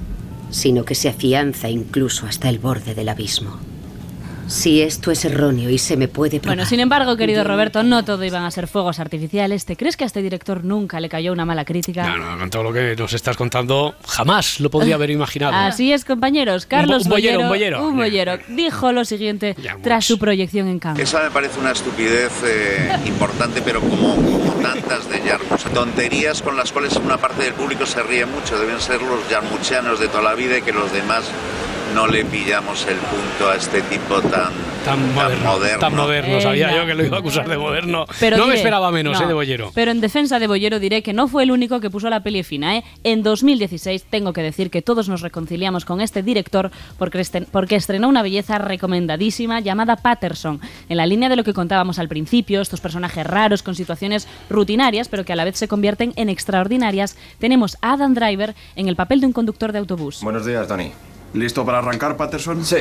[0.51, 3.74] sino que se afianza incluso hasta el borde del abismo.
[4.47, 6.57] Si esto es erróneo y se me puede probar.
[6.57, 9.65] Bueno, sin embargo, querido Roberto, no todo iban a ser fuegos artificiales.
[9.65, 12.07] ¿Te crees que a este director nunca le cayó una mala crítica?
[12.07, 15.55] No, no, con todo lo que nos estás contando, jamás lo podría haber imaginado.
[15.55, 16.67] Así es, compañeros.
[16.67, 17.89] Carlos Un bo- un boyero, Bollero, un boyero.
[17.89, 21.01] un boyero, dijo lo siguiente tras su proyección en Cannes.
[21.09, 25.63] Esa me parece una estupidez eh, importante, pero como, como tantas de Yarmouth.
[25.73, 28.59] Tonterías con las cuales una parte del público se ríe mucho.
[28.59, 31.25] Deben ser los yarmuchianos de toda la vida y que los demás
[31.95, 34.53] no le pillamos el punto a este tipo tan,
[34.85, 36.41] Tan moderno, tan moderno.
[36.41, 36.81] Sabía Venga.
[36.81, 38.05] yo que lo iba a acusar de moderno.
[38.21, 39.25] Pero no me esperaba menos, no.
[39.25, 39.71] eh, de Bollero.
[39.75, 42.43] Pero en defensa de Bollero diré que no fue el único que puso la peli
[42.43, 42.77] fina.
[42.77, 42.85] ¿eh?
[43.03, 48.23] En 2016 tengo que decir que todos nos reconciliamos con este director porque estrenó una
[48.23, 50.61] belleza recomendadísima llamada Patterson.
[50.89, 55.09] En la línea de lo que contábamos al principio, estos personajes raros con situaciones rutinarias
[55.09, 58.97] pero que a la vez se convierten en extraordinarias, tenemos a Adam Driver en el
[58.97, 60.21] papel de un conductor de autobús.
[60.23, 60.93] Buenos días, Tony.
[61.35, 62.65] ¿Listo para arrancar, Patterson?
[62.65, 62.79] Sí.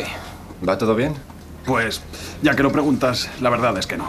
[0.67, 1.15] ¿Va todo bien?
[1.65, 2.01] Pues,
[2.43, 4.07] ya que lo preguntas, la verdad es que no.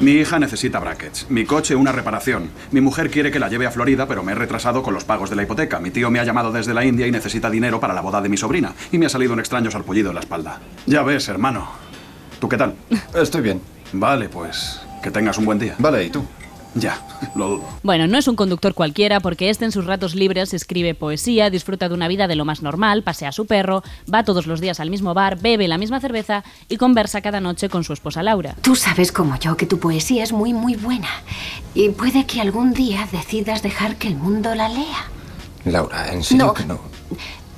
[0.00, 2.50] Mi hija necesita brackets, mi coche una reparación.
[2.70, 5.28] Mi mujer quiere que la lleve a Florida, pero me he retrasado con los pagos
[5.28, 5.80] de la hipoteca.
[5.80, 8.30] Mi tío me ha llamado desde la India y necesita dinero para la boda de
[8.30, 8.72] mi sobrina.
[8.90, 10.60] Y me ha salido un extraño sarpullido en la espalda.
[10.86, 11.68] Ya ves, hermano.
[12.38, 12.74] ¿Tú qué tal?
[13.14, 13.60] Estoy bien.
[13.92, 15.74] Vale, pues que tengas un buen día.
[15.78, 16.24] Vale, ¿y tú?
[16.78, 17.00] Ya,
[17.34, 17.64] lo dudo.
[17.82, 21.88] Bueno, no es un conductor cualquiera porque este en sus ratos libres escribe poesía, disfruta
[21.88, 24.80] de una vida de lo más normal, pasea a su perro, va todos los días
[24.80, 28.54] al mismo bar, bebe la misma cerveza y conversa cada noche con su esposa Laura.
[28.60, 31.08] Tú sabes como yo que tu poesía es muy, muy buena.
[31.74, 35.06] Y puede que algún día decidas dejar que el mundo la lea.
[35.64, 36.54] Laura, en serio No.
[36.54, 36.80] que no.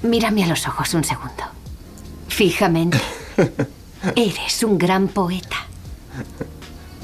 [0.02, 1.44] Mírame a los ojos un segundo.
[2.28, 2.98] Fijamente.
[4.16, 5.56] Eres un gran poeta.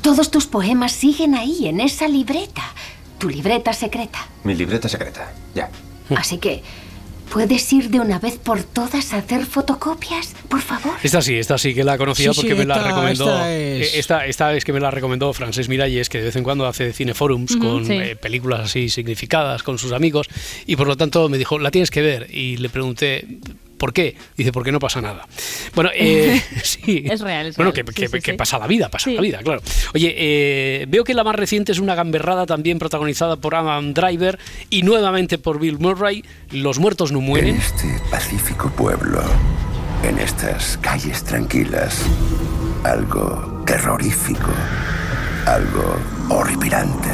[0.07, 2.63] Todos tus poemas siguen ahí, en esa libreta.
[3.19, 4.25] Tu libreta secreta.
[4.45, 5.33] Mi libreta secreta.
[5.53, 5.69] Ya.
[6.17, 6.63] Así que,
[7.33, 10.37] ¿puedes ir de una vez por todas a hacer fotocopias?
[10.49, 10.93] Por favor.
[11.03, 13.25] Esta sí, esta sí que la conocía Sí, porque sí, me la recomendó.
[13.27, 16.37] esta es- eh, Esta, esta es que me la recomendó Francés Miralles, que de vez
[16.37, 17.95] en cuando hace cineforums con sí.
[17.95, 20.29] eh, películas así significadas con sus amigos
[20.67, 22.29] y por lo tanto me dijo, la tienes que ver.
[22.33, 23.27] Y le pregunté,
[23.79, 24.17] ¿por qué?
[24.37, 25.27] Dice, porque no pasa nada.
[25.75, 27.05] Bueno, eh, sí.
[27.09, 27.85] Es real, es Bueno, real.
[27.87, 28.37] que, Sí, que- sí, que sí.
[28.37, 29.15] pasa la vida, pasa Sí.
[29.17, 29.61] la vida, claro.
[29.95, 34.39] Oye, eh, veo que la más reciente es una gamberrada también protagonizada por Adam Driver
[34.71, 37.57] y nuevamente por Bill Murray, Los muertos no mueren.
[37.57, 39.23] este pacífico pueblo,
[40.03, 42.03] en estas calles tranquilas,
[42.85, 44.51] algo terrorífico,
[45.47, 45.97] algo
[46.29, 47.09] horripilante,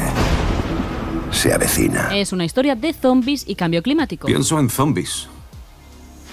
[1.31, 2.09] se avecina.
[2.15, 4.27] Es una historia de zombies y cambio climático.
[4.27, 5.27] Pienso en zombies.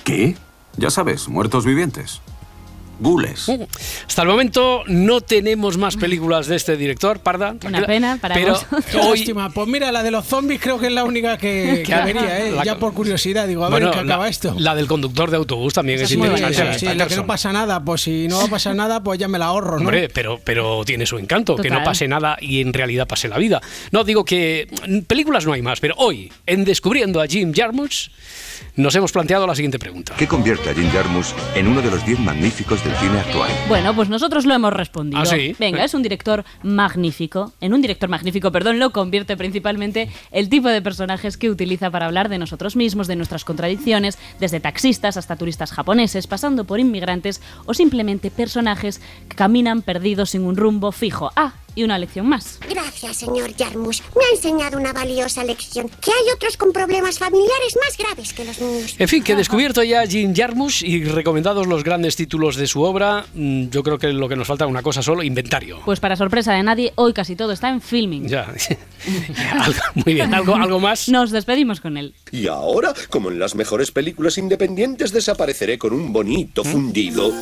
[0.04, 0.36] ¿Qué?
[0.76, 2.20] Ya sabes, muertos vivientes.
[3.02, 3.50] Gules.
[4.06, 7.54] Hasta el momento no tenemos más películas de este director, Parda.
[7.58, 7.86] tranquila.
[7.86, 9.06] pena para Pero vosotros.
[9.06, 9.48] Hoy, lástima.
[9.48, 12.50] Pues mira, la de los zombies creo que es la única que, que vería, ¿eh?
[12.52, 13.48] la- ya por curiosidad.
[13.48, 14.54] Digo, a bueno, ver, ¿en qué la, acaba esto?
[14.58, 16.78] la del conductor de autobús también es Sí, sí, interesante.
[16.78, 19.28] sí, la que no pasa nada, pues si no va a pasar nada, pues ya
[19.28, 19.84] me la ahorro, ¿no?
[19.84, 23.38] Hombre, pero, pero tiene su encanto, que no pase nada y en realidad pase la
[23.38, 23.62] vida.
[23.92, 28.10] No digo que mm, películas no hay más, pero hoy, en Descubriendo a Jim Jarmusch,
[28.76, 30.14] nos hemos planteado la siguiente pregunta.
[30.16, 33.50] ¿Qué convierte a Jim Jarmusch en uno de los diez magníficos del cine actual?
[33.68, 35.22] Bueno, pues nosotros lo hemos respondido.
[35.22, 35.54] ¿Ah, sí?
[35.58, 37.52] Venga, es un director magnífico.
[37.60, 42.06] En un director magnífico, perdón, lo convierte principalmente el tipo de personajes que utiliza para
[42.06, 47.40] hablar de nosotros mismos, de nuestras contradicciones, desde taxistas hasta turistas japoneses, pasando por inmigrantes
[47.66, 51.30] o simplemente personajes que caminan perdidos sin un rumbo fijo.
[51.36, 52.58] Ah, y una lección más.
[52.68, 54.00] Gracias, señor Jarmusch.
[54.16, 55.88] Me ha enseñado una valiosa lección.
[56.00, 58.94] Que hay otros con problemas familiares más graves que los míos.
[58.98, 63.24] En fin, que descubierto ya Jim Jarmusch y recomendados los grandes títulos de su obra,
[63.34, 65.80] mm, yo creo que lo que nos falta es una cosa solo, inventario.
[65.84, 68.26] Pues para sorpresa de nadie, hoy casi todo está en filming.
[68.28, 68.52] Ya.
[69.60, 71.08] Algo- muy bien, ¿algo, algo más?
[71.08, 72.14] Nos despedimos con él.
[72.32, 77.32] Y ahora, como en las mejores películas independientes, desapareceré con un bonito fundido.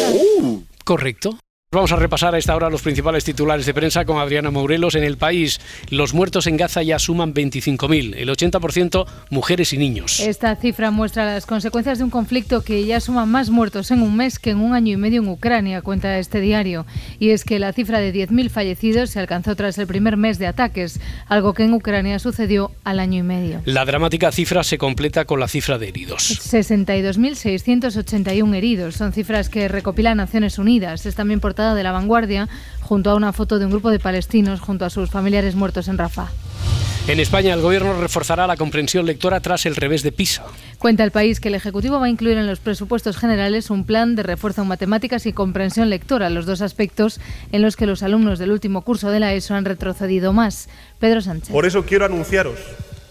[0.00, 0.62] ¡Oh!
[0.84, 1.38] Correcto.
[1.74, 4.94] Vamos a repasar a esta hora los principales titulares de prensa con Adriana Morelos.
[4.94, 5.60] En el país,
[5.90, 10.20] los muertos en Gaza ya suman 25.000, el 80% mujeres y niños.
[10.20, 14.16] Esta cifra muestra las consecuencias de un conflicto que ya suma más muertos en un
[14.16, 16.86] mes que en un año y medio en Ucrania, cuenta este diario.
[17.18, 20.46] Y es que la cifra de 10.000 fallecidos se alcanzó tras el primer mes de
[20.46, 23.62] ataques, algo que en Ucrania sucedió al año y medio.
[23.64, 26.40] La dramática cifra se completa con la cifra de heridos.
[26.52, 28.94] 62.681 heridos.
[28.94, 31.04] Son cifras que recopila Naciones Unidas.
[31.06, 32.48] Es también portada de La Vanguardia,
[32.82, 35.96] junto a una foto de un grupo de palestinos junto a sus familiares muertos en
[35.96, 36.28] Rafah.
[37.06, 40.42] En España, el gobierno reforzará la comprensión lectora tras el revés de PISA.
[40.78, 44.16] Cuenta el país que el Ejecutivo va a incluir en los presupuestos generales un plan
[44.16, 47.20] de refuerzo en matemáticas y comprensión lectora, los dos aspectos
[47.52, 50.70] en los que los alumnos del último curso de la ESO han retrocedido más.
[50.98, 51.52] Pedro Sánchez.
[51.52, 52.58] Por eso quiero anunciaros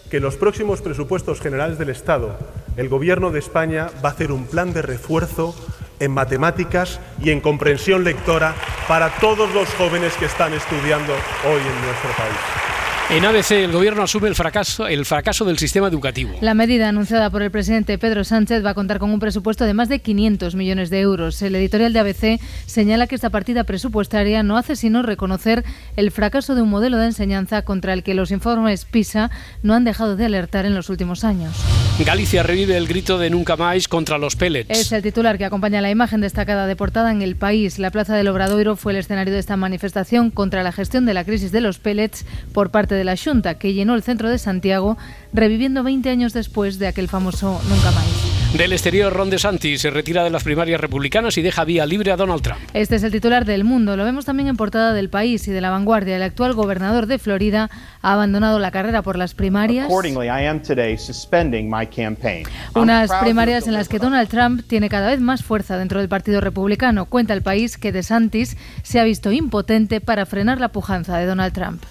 [0.09, 2.37] que en los próximos presupuestos generales del Estado,
[2.77, 5.55] el Gobierno de España va a hacer un plan de refuerzo
[6.03, 8.53] en matemáticas y en comprensión lectora
[8.87, 11.13] para todos los jóvenes que están estudiando
[11.45, 12.82] hoy en nuestro país.
[13.09, 16.37] En ABC, el gobierno asume el fracaso, el fracaso del sistema educativo.
[16.39, 19.73] La medida anunciada por el presidente Pedro Sánchez va a contar con un presupuesto de
[19.73, 21.41] más de 500 millones de euros.
[21.41, 25.65] El editorial de ABC señala que esta partida presupuestaria no hace sino reconocer
[25.97, 29.29] el fracaso de un modelo de enseñanza contra el que los informes PISA
[29.63, 31.53] no han dejado de alertar en los últimos años.
[31.99, 34.71] Galicia revive el grito de nunca más contra los pellets.
[34.71, 37.77] Es el titular que acompaña la imagen destacada de portada en el país.
[37.77, 41.25] La Plaza del Obradoiro fue el escenario de esta manifestación contra la gestión de la
[41.25, 44.97] crisis de los pellets por parte de la Junta, que llenó el centro de Santiago,
[45.33, 48.33] reviviendo 20 años después de aquel famoso Nunca Más.
[48.57, 52.17] Del exterior, Ron DeSantis se retira de las primarias republicanas y deja vía libre a
[52.17, 52.59] Donald Trump.
[52.75, 53.97] Este es el titular del mundo.
[53.97, 56.17] Lo vemos también en portada del país y de la vanguardia.
[56.17, 57.71] El actual gobernador de Florida
[58.03, 59.87] ha abandonado la carrera por las primarias.
[59.87, 62.45] Accordingly, I am today suspending my campaign.
[62.75, 66.39] Unas primarias en las que Donald Trump tiene cada vez más fuerza dentro del Partido
[66.39, 67.05] Republicano.
[67.05, 71.53] Cuenta el país que DeSantis se ha visto impotente para frenar la pujanza de Donald
[71.53, 71.81] Trump.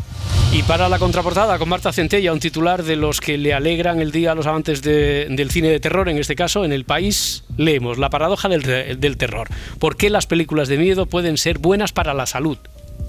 [0.52, 4.12] Y para la contraportada, con Marta Centella, un titular de los que le alegran el
[4.12, 7.44] día a los amantes de- del cine de terror, en este caso, en el país,
[7.56, 9.48] leemos la paradoja del terror.
[9.78, 12.58] ¿Por qué las películas de miedo pueden ser buenas para la salud?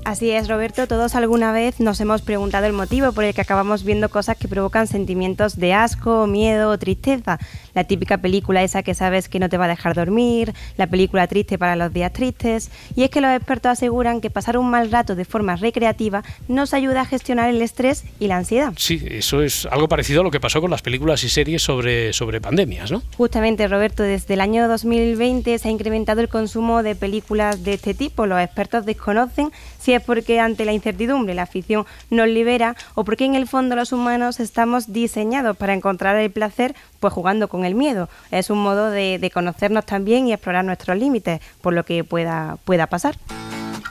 [0.05, 0.85] Así es, Roberto.
[0.85, 4.49] Todos alguna vez nos hemos preguntado el motivo por el que acabamos viendo cosas que
[4.49, 7.39] provocan sentimientos de asco, miedo o tristeza.
[7.73, 11.25] La típica película esa que sabes que no te va a dejar dormir, la película
[11.27, 12.69] triste para los días tristes.
[12.95, 16.73] Y es que los expertos aseguran que pasar un mal rato de forma recreativa nos
[16.73, 18.73] ayuda a gestionar el estrés y la ansiedad.
[18.75, 22.11] Sí, eso es algo parecido a lo que pasó con las películas y series sobre,
[22.11, 23.01] sobre pandemias, ¿no?
[23.17, 27.93] Justamente, Roberto, desde el año 2020 se ha incrementado el consumo de películas de este
[27.93, 28.25] tipo.
[28.25, 29.51] Los expertos desconocen
[29.83, 33.75] si es porque ante la incertidumbre la ficción nos libera o porque en el fondo
[33.75, 38.07] los humanos estamos diseñados para encontrar el placer pues jugando con el miedo.
[38.31, 42.57] Es un modo de, de conocernos también y explorar nuestros límites por lo que pueda,
[42.63, 43.17] pueda pasar.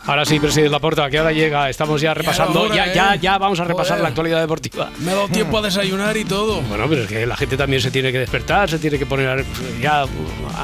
[0.04, 3.18] Ahora sí, presidente Laporta, que ahora llega, estamos ya repasando, hora, ya, ya, ¿eh?
[3.22, 4.02] ya vamos a repasar Joder.
[4.02, 4.90] la actualidad deportiva.
[4.98, 6.60] Me he dado tiempo a desayunar y todo.
[6.62, 9.44] Bueno, pero es que la gente también se tiene que despertar, se tiene que poner
[9.80, 10.04] ya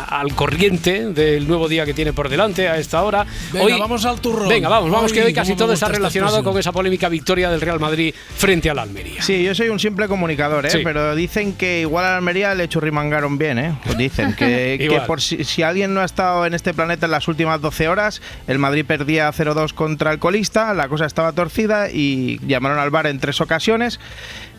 [0.09, 3.27] al corriente del nuevo día que tiene por delante a esta hora.
[3.53, 4.49] Venga, vamos al turrón.
[4.49, 7.79] Venga, vamos, vamos, que hoy casi todo está relacionado con esa polémica victoria del Real
[7.79, 9.23] Madrid frente al Almería.
[9.23, 10.71] Sí, yo soy un simple comunicador, ¿eh?
[10.71, 10.81] Sí.
[10.83, 13.59] pero dicen que igual a la Almería le churrimangaron bien.
[13.59, 13.79] ¿eh?
[13.85, 17.13] Pues dicen que, que por si, si alguien no ha estado en este planeta en
[17.13, 21.91] las últimas 12 horas, el Madrid perdía 0-2 contra el colista, la cosa estaba torcida
[21.91, 24.01] y llamaron al bar en tres ocasiones.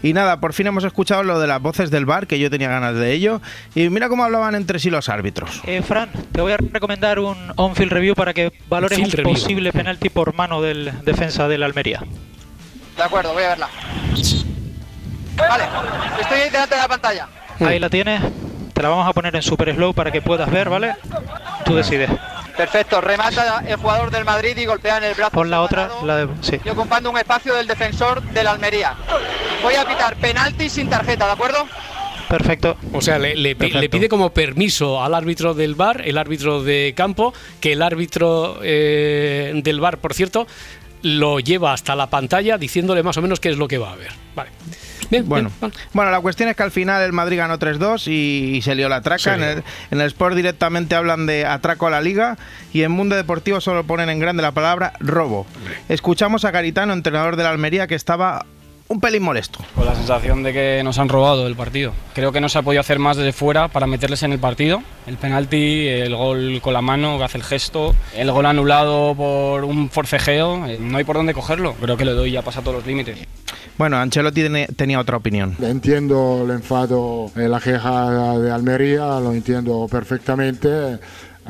[0.01, 2.69] Y nada, por fin hemos escuchado lo de las voces del bar, que yo tenía
[2.69, 3.41] ganas de ello.
[3.75, 5.61] Y mira cómo hablaban entre sí los árbitros.
[5.65, 9.33] Eh, Fran, te voy a recomendar un on-field review para que valores un review.
[9.33, 12.01] posible penalti por mano del defensa del Almería.
[12.95, 13.69] De acuerdo, voy a verla.
[15.37, 15.63] Vale,
[16.21, 17.27] estoy ahí delante de la pantalla.
[17.59, 18.21] Ahí la tienes.
[18.73, 20.95] Te la vamos a poner en super slow para que puedas ver, ¿vale?
[21.65, 22.09] Tú decides.
[22.59, 25.31] Perfecto, remata el jugador del Madrid y golpea en el brazo.
[25.31, 26.27] Pon la otra, la de...
[26.41, 26.59] Sí.
[26.65, 28.95] Y ocupando un espacio del defensor del Almería.
[29.63, 31.65] Voy a pitar penalti sin tarjeta, ¿de acuerdo?
[32.27, 32.75] Perfecto.
[32.91, 33.79] O sea, le, le pi- Perfecto.
[33.79, 38.59] le pide como permiso al árbitro del bar, el árbitro de campo, que el árbitro
[38.61, 40.45] eh, del bar, por cierto,
[41.01, 43.95] lo lleva hasta la pantalla diciéndole más o menos qué es lo que va a
[43.95, 44.11] ver.
[44.35, 44.49] Vale.
[45.09, 48.57] Bien, Bueno, bien, bueno, la cuestión es que al final el Madrid ganó 3-2 y,
[48.57, 49.35] y se lió la traca.
[49.35, 52.37] En el, en el Sport directamente hablan de atraco a la liga
[52.73, 55.47] y en Mundo Deportivo solo ponen en grande la palabra robo.
[55.87, 58.45] Escuchamos a Garitano, entrenador de la Almería, que estaba
[58.89, 59.59] un pelín molesto.
[59.75, 61.93] Con la sensación de que nos han robado el partido.
[62.15, 64.81] Creo que no se ha podido hacer más desde fuera para meterles en el partido.
[65.05, 69.63] El penalti, el gol con la mano que hace el gesto, el gol anulado por
[69.63, 71.75] un forcejeo, eh, no hay por dónde cogerlo.
[71.79, 73.19] Creo que le doy ya pasa todos los límites.
[73.77, 75.55] Bueno, Ancelotti tiene- tenía otra opinión.
[75.61, 80.67] Entiendo el enfado, eh, la queja de Almería, lo entiendo perfectamente.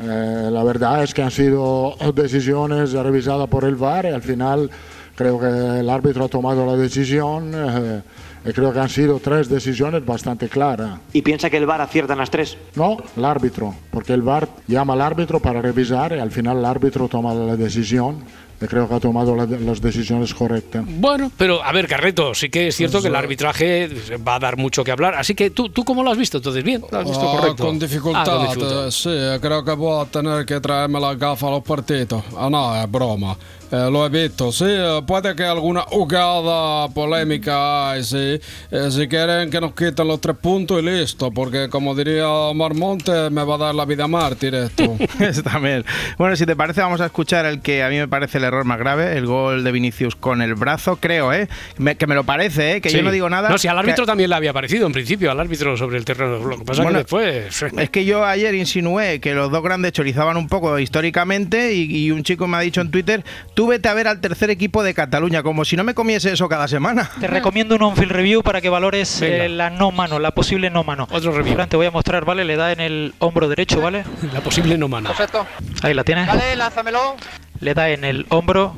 [0.02, 4.70] Eh, la verdad es que han sido decisiones revisadas por el VAR y al final
[5.20, 8.00] creo que el árbitro ha tomado la decisión eh,
[8.46, 10.98] y creo que han sido tres decisiones bastante claras.
[11.12, 12.56] ¿Y piensa que el VAR acierta en las tres?
[12.74, 16.64] No, el árbitro, porque el VAR llama al árbitro para revisar y al final el
[16.64, 18.24] árbitro toma la decisión
[18.68, 20.84] creo que ha tomado la- las decisiones correctas.
[20.86, 23.90] Bueno, pero a ver, Carreto, sí que es cierto Pues, que el eh, arbitraje
[24.26, 25.14] va a dar mucho que hablar.
[25.14, 26.38] Así que tú, ¿tú cómo lo has visto?
[26.38, 27.64] Entonces, bien, lo has visto Ah, correcto.
[27.66, 28.88] Con dificultad, Ah, con dificultad.
[29.06, 32.22] eh, creo que voy a tener que traerme la gafa a los partidos.
[32.36, 33.36] Ah, no, es broma.
[33.72, 38.40] Eh, lo he visto, sí, eh, puede que alguna jugada polémica hay, sí.
[38.70, 43.30] Eh, si quieren que nos quiten los tres puntos y listo, porque como diría Marmonte,
[43.30, 44.96] me va a dar la vida mártir esto.
[45.20, 45.84] Está bien.
[46.18, 48.64] Bueno, si te parece, vamos a escuchar el que a mí me parece el error
[48.64, 51.48] más grave, el gol de Vinicius con el brazo, creo, ¿eh?
[51.78, 52.80] Me- que me lo parece, ¿eh?
[52.80, 52.96] Que Sí.
[52.96, 53.48] yo no digo nada.
[53.48, 56.04] No, si al árbitro que- también le había parecido en principio, al árbitro sobre el
[56.04, 56.38] terreno.
[56.38, 57.62] Lo que pasa Bueno, que después.
[57.78, 62.10] Es que yo ayer insinué que los dos grandes chorizaban un poco históricamente y, y
[62.10, 63.24] un chico me ha dicho en Twitter,
[63.54, 66.48] tú vete a ver al tercer equipo de Cataluña, como si no me comiese eso
[66.48, 67.10] cada semana.
[67.20, 70.84] Te recomiendo un on-field review para que valores eh, la no mano, la posible no
[70.84, 71.06] mano.
[71.10, 71.54] Otro review.
[71.54, 72.44] Fran, te voy a mostrar, ¿vale?
[72.44, 74.04] Le da en el hombro derecho, ¿vale?
[74.32, 75.08] La posible no mano.
[75.08, 75.46] Perfecto.
[75.82, 76.26] Ahí la tienes.
[76.26, 77.16] Vale, lánzamelo.
[77.60, 78.74] Le da en el hombro.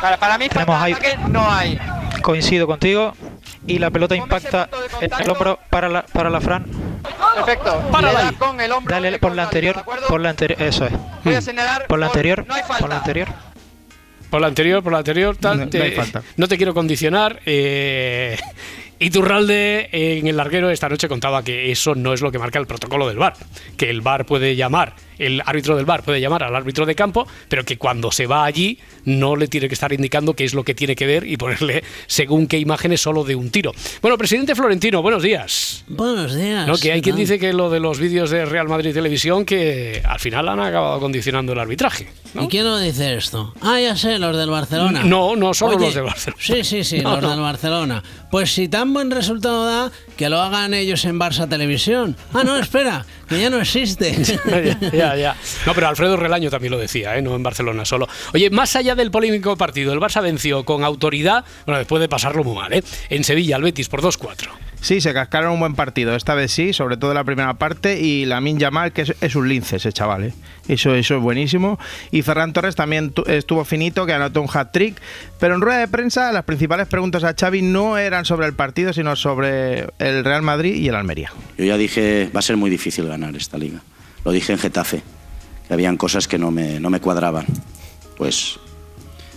[0.00, 0.94] Para, para mí, Tenemos ahí-
[1.30, 1.78] no hay.
[2.22, 3.14] Coincido contigo.
[3.66, 4.68] Y la pelota impacta
[5.00, 6.66] en el hombro para la, para la Fran.
[7.34, 7.80] Perfecto.
[7.90, 8.34] Párala Le da ahí.
[8.34, 8.94] con el hombro.
[8.94, 9.82] Dale por la anterior.
[10.08, 10.60] Por la anterior.
[10.60, 10.92] Eso es.
[11.24, 11.86] Voy a señalar.
[11.86, 12.44] Por la anterior.
[12.46, 12.78] No hay falta.
[12.78, 13.28] Por la anterior.
[14.30, 16.22] Por la anterior, por la anterior, tal, No- no te- hay falta.
[16.36, 17.40] no te quiero condicionar.
[17.46, 18.36] eh,
[18.98, 22.66] Iturralde en el larguero esta noche contaba que eso no es lo que marca el
[22.66, 23.34] protocolo del VAR,
[23.76, 27.26] que el VAR puede llamar, el árbitro del VAR puede llamar al árbitro de campo,
[27.48, 30.64] pero que cuando se va allí no le tiene que estar indicando qué es lo
[30.64, 33.72] que tiene que ver y ponerle según qué imágenes solo de un tiro.
[34.00, 35.84] Bueno, presidente Florentino, buenos días.
[35.88, 36.66] Buenos días.
[36.66, 36.76] ¿No?
[36.76, 40.02] Que hay ¿qué quien dice que lo de los vídeos de Real Madrid Televisión que
[40.04, 42.06] al final han acabado condicionando el arbitraje.
[42.40, 43.54] ¿Y quién lo dice esto?
[43.60, 45.02] Ah, ya sé, los del Barcelona.
[45.04, 46.42] No, no solo Oye, los del Barcelona.
[46.42, 47.30] Sí, sí, sí, No, los no.
[47.30, 48.02] del Barcelona.
[48.30, 52.16] Pues si tan buen resultado da, que lo hagan ellos en Barça Televisión.
[52.32, 54.14] Ah, no, espera, que ya no existe.
[54.24, 55.36] ya, ya, ya.
[55.66, 57.22] No, pero Alfredo Relaño también lo decía, ¿eh?
[57.22, 58.08] no en Barcelona solo.
[58.32, 62.44] Oye, más allá del polémico partido, el Barça venció con autoridad, bueno, después de pasarlo
[62.44, 62.82] muy mal, ¿eh?
[63.10, 64.48] en Sevilla, al Betis por 2-4.
[64.84, 66.14] Sí, se cascaron un buen partido.
[66.14, 68.00] Esta vez sí, sobre todo la primera parte.
[68.02, 70.24] Y la Yamal, que es, un lince ese chaval.
[70.24, 70.34] ¿eh?
[70.68, 71.78] Eso, es buenísimo.
[72.10, 75.00] Y Ferran Torres también tu- estuvo finito, que anotó un hat-trick.
[75.40, 78.92] Pero en rueda de prensa, las principales preguntas a Xavi no eran sobre el partido,
[78.92, 81.32] sino sobre el Real Madrid y el Almería.
[81.56, 83.80] Yo ya dije, va a ser muy difícil ganar esta liga.
[84.22, 85.02] Lo dije en Getafe,
[85.66, 87.46] que habían cosas que no me, no me cuadraban.
[88.18, 88.58] Pues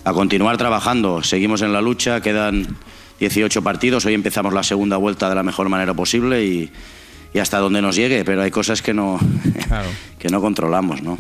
[0.04, 2.76] a continuar trabajando, seguimos en la lucha, quedan
[3.20, 6.72] 18 partidos, hoy empezamos la segunda vuelta de la mejor manera posible y,
[7.34, 9.20] y hasta donde nos llegue, pero hay cosas que no,
[10.20, 11.18] que no controlamos, ¿no?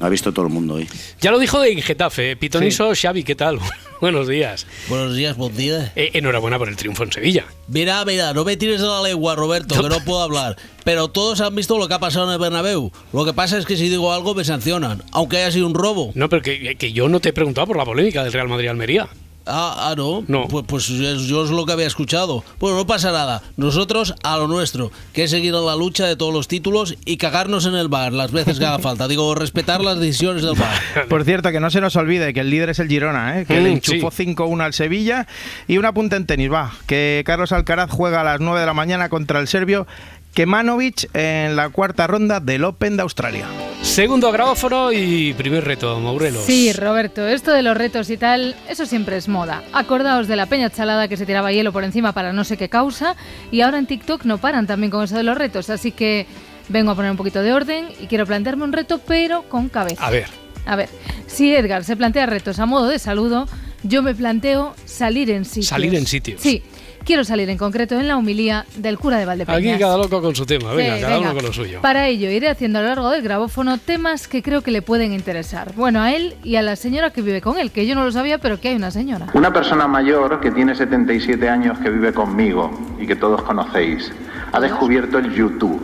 [0.00, 0.88] Lo ha visto todo el mundo hoy.
[1.20, 3.58] Ya lo dijo en Getafe, Pitoniso Xavi, ¿qué tal?
[4.00, 4.64] Buenos días.
[4.88, 5.92] Buenos días, buen día.
[5.96, 7.46] Eh, enhorabuena por el triunfo en Sevilla.
[7.66, 10.56] Mira, mira, no me tires de la lengua, Roberto, que no puedo hablar.
[10.84, 12.92] Pero todos han visto lo que ha pasado en el Bernabéu.
[13.12, 16.12] Lo que pasa es que si digo algo me sancionan, aunque haya sido un robo.
[16.14, 19.08] No, pero que, que yo no te he preguntado por la polémica del Real Madrid-Almería.
[19.48, 20.24] Ah, ah, no.
[20.48, 22.44] Pues, pues es- yo es lo que había escuchado.
[22.60, 23.42] Bueno, no pasa nada.
[23.56, 27.16] Nosotros a lo nuestro, que es seguir en la lucha de todos los títulos y
[27.16, 29.08] cagarnos en el bar las veces que haga falta.
[29.08, 30.78] Digo, respetar las decisiones del bar.
[31.08, 33.46] Por cierto, que no se nos olvide que el líder es el Girona, ¿eh?
[33.46, 35.26] que Mm, le enchufó 5-1 al Sevilla.
[35.66, 38.74] Y un apunte en tenis, va, que Carlos Alcaraz juega a las 9 de la
[38.74, 39.86] mañana contra el serbio
[40.34, 43.46] Kemanovic en la cuarta ronda del Open de Australia.
[43.82, 46.44] Segundo grabófono y primer reto, Maurelos.
[46.44, 49.62] Sí, Roberto, esto de los retos y tal, eso siempre es moda.
[49.72, 52.68] Acordaos de la peña chalada que se tiraba hielo por encima para no sé qué
[52.68, 53.16] causa
[53.50, 56.26] y ahora en TikTok no paran también con eso de los retos, así que
[56.68, 60.04] vengo a poner un poquito de orden y quiero plantearme un reto pero con cabeza.
[60.04, 60.26] A ver.
[60.66, 60.88] A ver,
[61.26, 63.48] si Edgar se plantea retos a modo de saludo,
[63.84, 65.68] yo me planteo salir en sitios.
[65.68, 66.40] Salir en sitios.
[66.40, 66.62] Sí,
[67.08, 69.72] quiero salir en concreto en la humilía del cura de Valdepeñas.
[69.72, 71.30] Aquí cada loco con su tema, venga, Sí, cada venga.
[71.30, 71.80] uno con lo suyo.
[71.80, 75.14] Para ello iré haciendo a lo largo del grabófono temas que creo que le pueden
[75.14, 75.72] interesar.
[75.74, 78.12] Bueno, a él y a la señora que vive con él, que yo no lo
[78.12, 79.28] sabía, pero que hay una señora.
[79.32, 84.12] Una persona mayor que tiene 77 años que vive conmigo y que todos conocéis,
[84.52, 85.80] ha descubierto el YouTube.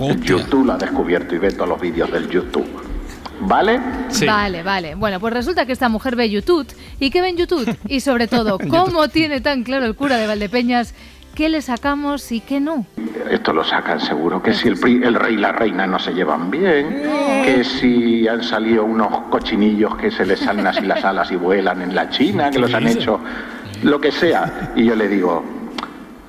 [0.00, 2.66] El YouTube lo ha descubierto y ve todos los vídeos del YouTube.
[3.40, 3.80] ¿Vale?
[4.26, 4.94] Vale, vale.
[4.94, 6.66] Bueno, pues resulta que esta mujer ve YouTube.
[6.98, 7.76] ¿Y qué ve en YouTube?
[7.88, 10.94] Y sobre todo, ¿cómo tiene tan claro el cura de Valdepeñas
[11.34, 12.86] qué le sacamos y qué no?
[13.30, 16.12] Esto lo sacan seguro, que si el, pri- el rey y la reina no se
[16.14, 17.02] llevan bien,
[17.44, 21.82] que si han salido unos cochinillos que se les salen así las alas y vuelan
[21.82, 23.20] en la China, que los han hecho,
[23.82, 24.72] lo que sea.
[24.76, 25.44] Y yo le digo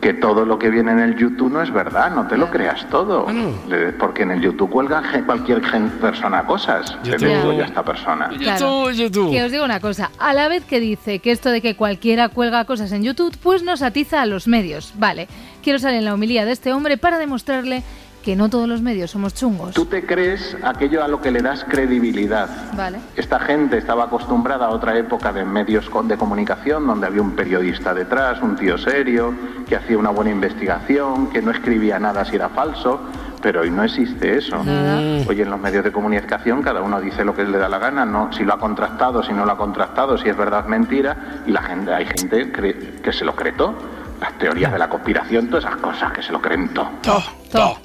[0.07, 2.87] que todo lo que viene en el YouTube no es verdad, no te lo creas
[2.89, 3.27] todo.
[3.67, 5.61] Le- Porque en el YouTube cuelga cualquier
[5.99, 6.95] persona cosas.
[7.03, 7.27] Se YouTube.
[7.27, 8.29] ve todo ya esta persona.
[8.29, 8.85] Claro.
[9.31, 12.29] Que os digo una cosa, a la vez que dice que esto de que cualquiera
[12.29, 14.93] cuelga cosas en YouTube, pues nos atiza a los medios.
[14.95, 15.27] Vale,
[15.61, 17.83] quiero salir en la homilía de este hombre para demostrarle
[18.27, 19.73] que no todos los medios somos chungos.
[19.73, 22.49] Tú te crees aquello a lo que le das credibilidad.
[22.75, 22.99] Vale.
[23.15, 27.93] Esta gente estaba acostumbrada a otra época de medios de comunicación donde había un periodista
[27.93, 29.33] detrás, un tío serio,
[29.65, 32.99] que hacía una buena investigación, que no escribía nada si era falso,
[33.41, 34.57] pero hoy no existe eso.
[34.57, 38.05] Hoy en los medios de comunicación cada uno dice lo que le da la gana,
[38.05, 41.51] no si lo ha contrastado, si no lo ha contrastado, si es verdad, mentira, y
[41.51, 43.95] la gente, hay gente que se lo cree todo.
[44.19, 46.89] Las teorías de la conspiración, todas esas cosas que se lo creen todo.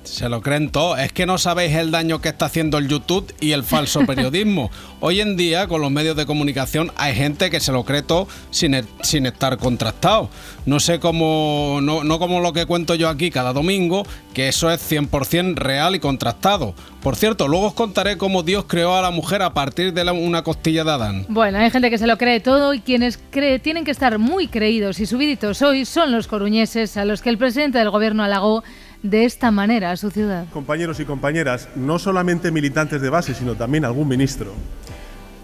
[0.05, 0.97] Se lo creen todo.
[0.97, 4.71] Es que no sabéis el daño que está haciendo el YouTube y el falso periodismo.
[5.01, 8.29] Hoy en día, con los medios de comunicación, hay gente que se lo cree todo
[8.51, 10.29] sin, e- sin estar contrastado.
[10.67, 14.05] No sé cómo, no, no como lo que cuento yo aquí cada domingo,
[14.35, 16.75] que eso es 100% real y contrastado.
[17.03, 20.13] Por cierto, luego os contaré cómo Dios creó a la mujer a partir de la-
[20.13, 21.27] una costilla de Adán.
[21.29, 24.47] Bueno, hay gente que se lo cree todo y quienes cree, tienen que estar muy
[24.47, 28.63] creídos y subiditos hoy son los coruñeses a los que el presidente del gobierno halagó
[29.03, 30.46] de esta manera a su ciudad.
[30.53, 34.53] Compañeros y compañeras, no solamente militantes de base, sino también algún ministro.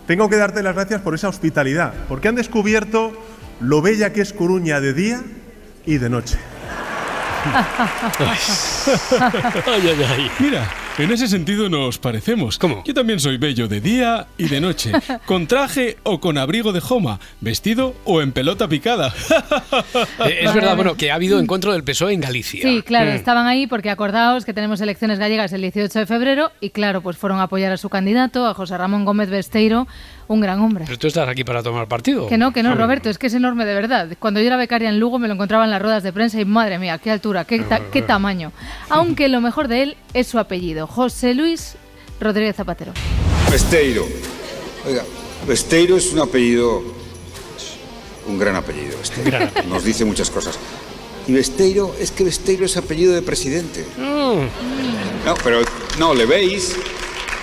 [0.07, 3.13] Tengo que darte las gracias por esa hospitalidad, porque han descubierto
[3.61, 5.23] lo bella que es Coruña de día
[5.85, 6.39] y de noche.
[9.67, 10.31] Ay, ay, ay.
[10.41, 10.69] Mira,
[10.99, 12.59] en ese sentido nos parecemos.
[12.59, 12.83] ¿Cómo?
[12.85, 14.93] Yo también soy bello de día y de noche,
[15.27, 19.15] con traje o con abrigo de joma, vestido o en pelota picada.
[20.27, 22.63] Eh, es verdad, bueno, que ha habido encuentro del PSOE en Galicia.
[22.63, 23.15] Sí, claro, Mm.
[23.15, 27.17] estaban ahí porque acordaos que tenemos elecciones gallegas el 18 de febrero y claro, pues
[27.17, 29.87] fueron a apoyar a su candidato, a José Ramón Gómez Besteiro,
[30.29, 30.85] un gran hombre.
[30.87, 32.27] Pero tú estás aquí para tomar partido.
[32.29, 32.75] Que no, que no.
[32.75, 34.09] Roberto, es que es enorme de verdad.
[34.19, 36.45] Cuando yo era becaria en Lugo me lo encontraba en las ruedas de prensa y
[36.45, 38.53] madre mía, qué altura, qué, ta- qué tamaño.
[38.91, 41.75] Aunque lo mejor de él es su apellido, José Luis
[42.21, 42.93] Rodríguez Zapatero.
[43.51, 44.07] Besteiro.
[44.87, 45.03] Oiga,
[45.47, 46.83] Besteiro es un apellido.
[48.27, 49.31] Un gran apellido, Besteiro.
[49.31, 49.75] Gran apellido.
[49.75, 50.59] Nos dice muchas cosas.
[51.27, 53.85] Y Besteiro, es que Besteiro es apellido de presidente.
[53.97, 55.27] Mm.
[55.27, 55.61] No, pero
[55.99, 56.75] no, le veis.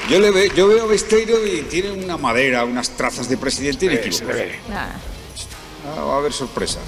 [0.10, 3.88] Yo, le ve, yo veo a Besteiro y tiene una madera, unas trazas de presidente
[3.88, 4.38] inequívocas.
[4.72, 6.80] Ah, va a haber sorpresa.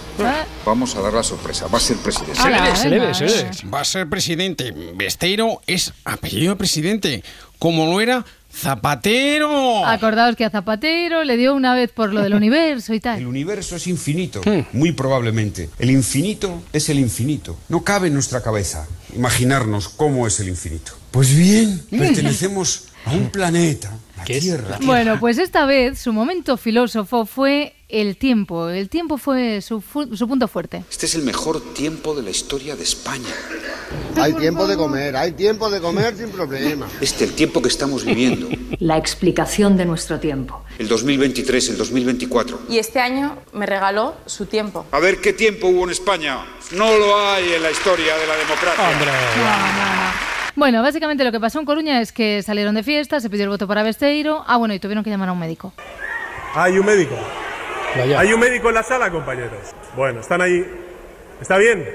[0.65, 1.67] Vamos a dar la sorpresa.
[1.67, 2.39] Va a ser presidente.
[2.39, 3.51] Se le ve, se le ve, se le ve.
[3.73, 4.73] Va a ser presidente.
[4.95, 7.23] Besteiro es apellido de presidente.
[7.59, 9.85] Como lo era Zapatero.
[9.85, 13.19] Acordaos que a Zapatero le dio una vez por lo del universo y tal.
[13.19, 14.41] El universo es infinito,
[14.73, 15.69] muy probablemente.
[15.77, 17.57] El infinito es el infinito.
[17.69, 20.93] No cabe en nuestra cabeza imaginarnos cómo es el infinito.
[21.11, 24.79] Pues bien, pertenecemos a un planeta, la Tierra.
[24.81, 28.69] Bueno, pues esta vez su momento filósofo fue el tiempo.
[28.69, 30.83] El tiempo fue su, punto fuerte.
[30.89, 33.33] Este es el mejor tiempo de la historia de España.
[34.17, 36.87] Hay tiempo de comer, hay tiempo de comer sin problema.
[36.99, 38.49] Este, el tiempo que estamos viviendo.
[38.79, 40.63] La explicación de nuestro tiempo.
[40.77, 42.63] El 2023, el 2024.
[42.69, 44.85] Y este año me regaló su tiempo.
[44.91, 46.45] A ver qué tiempo hubo en España.
[46.71, 48.83] No lo hay en la historia de la democracia.
[50.57, 53.49] Bueno, básicamente lo que pasó en Coruña es que salieron de fiesta, se pidió el
[53.49, 54.43] voto para Besteiro.
[54.47, 55.71] Ah, bueno, y tuvieron que llamar a un médico.
[56.55, 57.13] Hay un médico.
[58.17, 59.51] Hay un médico en la sala, compañeros.
[59.95, 60.65] Bueno, están ahí.
[61.39, 61.87] ¿Está bien?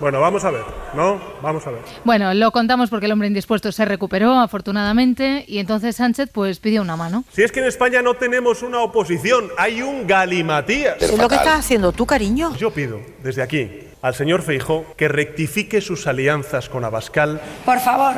[0.00, 1.18] Bueno, vamos a ver, ¿no?
[1.40, 1.80] Vamos a ver.
[2.04, 6.82] Bueno, lo contamos porque el hombre indispuesto se recuperó, afortunadamente, y entonces Sánchez pues pidió
[6.82, 7.24] una mano.
[7.32, 11.00] Si es que en España no tenemos una oposición, hay un galimatías.
[11.00, 12.54] ¿Es lo que estás haciendo tú, cariño?
[12.56, 18.14] Yo pido, desde aquí, al señor Feijó que rectifique sus alianzas con Abascal Por favor,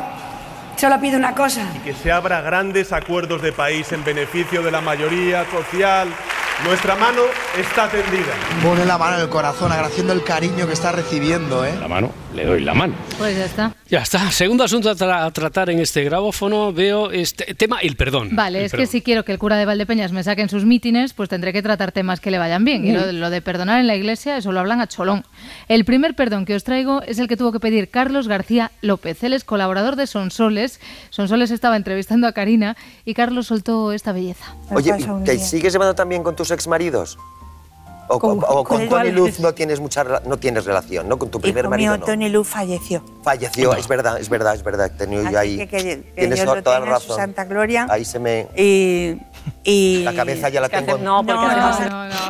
[0.77, 1.65] solo pido una cosa.
[1.75, 6.07] y que se abra grandes acuerdos de país en beneficio de la mayoría social.
[6.63, 7.21] Nuestra mano
[7.59, 8.33] está tendida.
[8.63, 11.73] Pone la mano en el corazón agradeciendo el cariño que está recibiendo, ¿eh?
[11.79, 12.95] La mano, le doy la mano.
[13.17, 13.73] Pues ya está.
[13.87, 14.31] Ya está.
[14.31, 18.29] Segundo asunto a, tra- a tratar en este grabófono, veo este tema, el perdón.
[18.31, 18.91] Vale, El es que perdón.
[18.91, 21.61] si quiero que el cura de Valdepeñas me saque en sus mítines, pues tendré que
[21.61, 22.85] tratar temas que le vayan bien.
[22.87, 25.23] Y lo, lo de perdonar en la iglesia, eso lo hablan a cholón.
[25.67, 29.23] El primer perdón que os traigo es el que tuvo que pedir Carlos García López.
[29.23, 30.79] Él es colaborador de Sonsoles.
[31.11, 34.55] Sonsoles estaba entrevistando a Karina y Carlos soltó esta belleza.
[34.71, 34.93] Oye,
[35.25, 37.17] ¿te sigues llevando también con tus exmaridos?
[38.07, 39.11] ¿O con, o con con Tony?
[39.11, 41.17] Luz no tienes mucha no tienes relación, ¿no?
[41.17, 42.05] Con tu primer Hijo marido mío, no.
[42.05, 43.03] Tony Luz falleció.
[43.23, 44.87] Falleció, es verdad, es verdad, es verdad.
[44.87, 45.57] He tenido yo ahí.
[45.67, 47.15] que, tienes toda la en su razón.
[47.17, 47.87] santa gloria.
[47.89, 48.47] Ahí se me.
[48.55, 49.15] Y,
[49.63, 50.97] y- La cabeza ya la ¿Qué tengo.
[50.99, 51.79] No, porque además-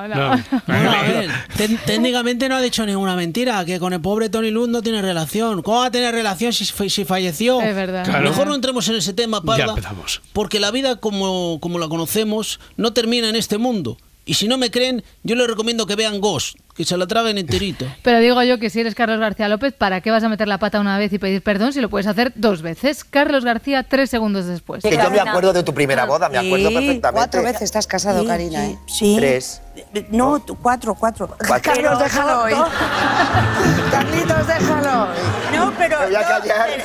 [0.68, 4.52] Bueno, a ver, tec- técnicamente no ha dicho ninguna mentira, que con el pobre Tony
[4.52, 5.62] Luz no tiene relación.
[5.62, 7.62] ¿Cómo va a tener relación si, fa- si falleció?
[7.62, 8.06] Es verdad.
[8.06, 8.30] Claro.
[8.30, 10.22] Mejor no entremos en ese tema, Ya Parda, empezamos.
[10.34, 13.98] porque la vida como, como la conocemos no termina en este mundo.
[14.26, 17.38] Y si no me creen, yo les recomiendo que vean Ghost, que se la traguen
[17.38, 17.86] enterita.
[18.04, 20.58] Pero digo yo que si eres Carlos García López, ¿para qué vas a meter la
[20.58, 23.04] pata una vez y pedir perdón si lo puedes hacer dos veces?
[23.04, 24.84] Carlos García, tres segundos después.
[24.84, 27.18] Que yo me acuerdo de tu primera boda, me acuerdo Sí, perfectamente.
[27.18, 28.78] Cuatro veces estás casado, Sí, Karina, sí, ¿eh?
[28.88, 29.16] sí.
[29.18, 29.62] Tres.
[30.10, 31.28] No, cuatro, cuatro.
[31.48, 31.74] Cuatro.
[31.74, 32.54] Carlos, déjalo hoy.
[33.92, 35.08] Carlitos, déjalo.
[35.56, 35.98] No, pero...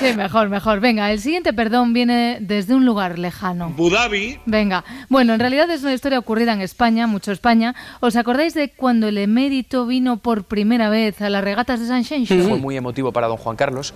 [0.01, 0.81] Sí, mejor, mejor.
[0.81, 3.67] Venga, el siguiente perdón viene desde un lugar lejano.
[3.67, 4.41] Abu Dhabi.
[4.47, 7.75] Venga, bueno, en realidad es una historia ocurrida en España, mucho España.
[8.01, 12.05] ¿Os acordáis de cuando el emérito vino por primera vez a las regatas de San
[12.05, 12.35] Xenxo?
[12.35, 13.95] Fue muy emotivo para don Juan Carlos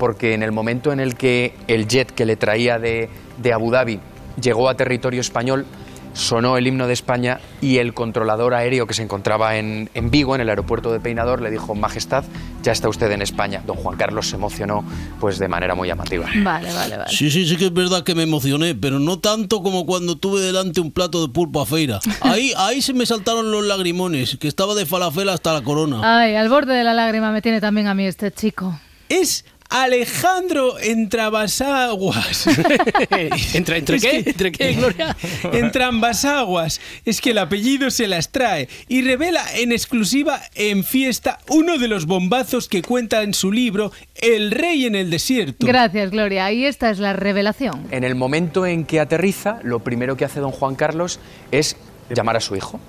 [0.00, 3.70] porque en el momento en el que el jet que le traía de, de Abu
[3.70, 4.00] Dhabi
[4.40, 5.66] llegó a territorio español,
[6.12, 10.34] sonó el himno de España y el controlador aéreo que se encontraba en, en Vigo,
[10.34, 12.24] en el aeropuerto de Peinador, le dijo, Majestad,
[12.62, 13.62] ya está usted en España.
[13.66, 14.84] Don Juan Carlos se emocionó
[15.20, 16.26] pues de manera muy llamativa.
[16.42, 17.10] Vale, vale, vale.
[17.10, 20.40] Sí, sí, sí que es verdad que me emocioné, pero no tanto como cuando tuve
[20.40, 22.00] delante un plato de pulpo a feira.
[22.20, 26.00] Ahí, ahí se me saltaron los lagrimones, que estaba de falafel hasta la corona.
[26.02, 28.78] Ay, al borde de la lágrima me tiene también a mí este chico.
[29.08, 32.46] Es Alejandro Entrabasaguas.
[33.54, 34.10] ¿Entre, entre Es qué?
[34.24, 35.16] que- ¿Entre qué, Gloria?
[35.52, 36.80] Entrabasaguas.
[37.04, 41.88] Es que el apellido se las trae y revela en exclusiva en fiesta uno de
[41.88, 45.66] los bombazos que cuenta en su libro El rey en el desierto.
[45.66, 46.50] Gracias, Gloria.
[46.52, 47.86] Y esta es la revelación.
[47.90, 51.20] En el momento en que aterriza, lo primero que hace don Juan Carlos
[51.52, 51.76] es
[52.14, 52.80] llamar a su hijo.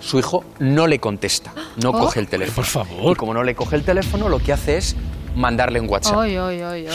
[0.00, 1.98] Su hijo no le contesta, no Oh.
[1.98, 2.56] coge el teléfono.
[2.56, 3.12] Por favor.
[3.12, 4.96] Y como no le coge el teléfono, lo que hace es
[5.36, 6.18] mandarle un WhatsApp.
[6.18, 6.86] Ay, ay, ay.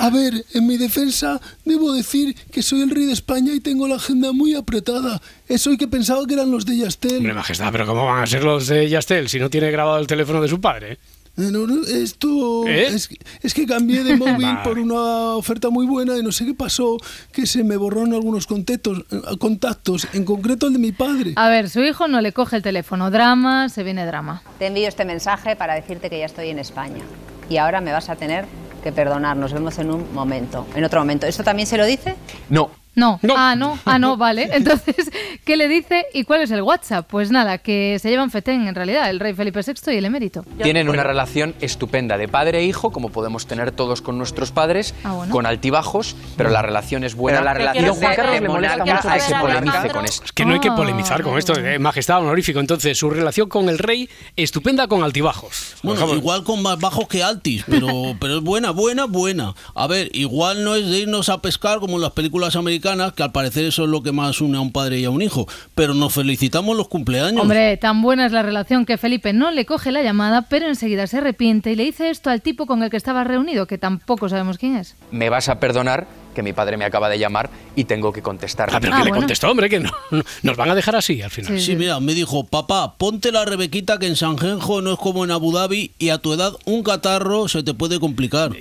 [0.00, 3.88] A ver, en mi defensa, debo decir que soy el rey de España y tengo
[3.88, 5.20] la agenda muy apretada.
[5.48, 7.16] Eso y que pensaba que eran los de Yastel.
[7.16, 10.06] Hombre, majestad, pero ¿cómo van a ser los de Yastel si no tiene grabado el
[10.06, 10.98] teléfono de su padre?
[11.36, 12.88] Eh, no, no, esto ¿Eh?
[12.88, 13.08] es,
[13.42, 14.60] es que cambié de móvil Vale.
[14.64, 16.96] por una oferta muy buena y no sé qué pasó,
[17.32, 21.32] que se me borraron algunos contactos, eh, contactos, en concreto el de mi padre.
[21.34, 23.10] A ver, su hijo no le coge el teléfono.
[23.10, 24.42] Drama, se viene drama.
[24.60, 27.02] Te envío este mensaje para decirte que ya estoy en España.
[27.48, 28.46] Y ahora me vas a tener
[28.82, 29.36] que perdonar.
[29.36, 31.26] Nos vemos en un momento, en otro momento.
[31.26, 32.14] ¿Esto también se lo dice?
[32.48, 32.70] No.
[32.98, 33.34] No.
[33.36, 33.78] Ah, no.
[33.84, 34.48] Ah, no, vale.
[34.52, 35.10] Entonces,
[35.44, 37.06] ¿qué le dice y cuál es el WhatsApp?
[37.08, 40.44] Pues nada, que se llevan fetén en realidad, el rey Felipe VI y el emérito.
[40.62, 44.94] Tienen una relación estupenda de padre e hijo, como podemos tener todos con nuestros padres,
[45.04, 45.32] Ah, bueno.
[45.32, 47.38] con altibajos, pero la relación es buena.
[47.38, 50.24] Pero la relación Juan Carlos le molesta mucho que se polemice con esto.
[50.24, 50.74] Es que no hay que Ah.
[50.76, 52.60] polemizar con esto, eh, majestad honorífico.
[52.60, 55.76] Entonces, su relación con el rey, estupenda con altibajos.
[55.82, 57.88] Bueno, igual con más bajos que altis, pero,
[58.20, 59.54] pero es buena, buena, buena.
[59.74, 63.22] A ver, igual no es de irnos a pescar como en las películas americanas, que
[63.22, 65.46] al parecer eso es lo que más une a un padre y a un hijo.
[65.74, 67.40] Pero nos felicitamos los cumpleaños.
[67.42, 71.06] Hombre, tan buena es la relación que Felipe no le coge la llamada, pero enseguida
[71.06, 74.28] se arrepiente y le dice esto al tipo con el que estaba reunido, que tampoco
[74.28, 74.96] sabemos quién es.
[75.10, 78.68] Me vas a perdonar que mi padre me acaba de llamar y tengo que contestar.
[78.72, 81.30] Ah, pero que le contestó, hombre, que no, no- nos van a dejar así al
[81.30, 81.58] final.
[81.60, 85.24] Sí, mira, me dijo, papá, ponte la Rebequita que en San Genjo no es como
[85.24, 88.52] en Abu Dhabi y a tu edad un catarro se te puede complicar.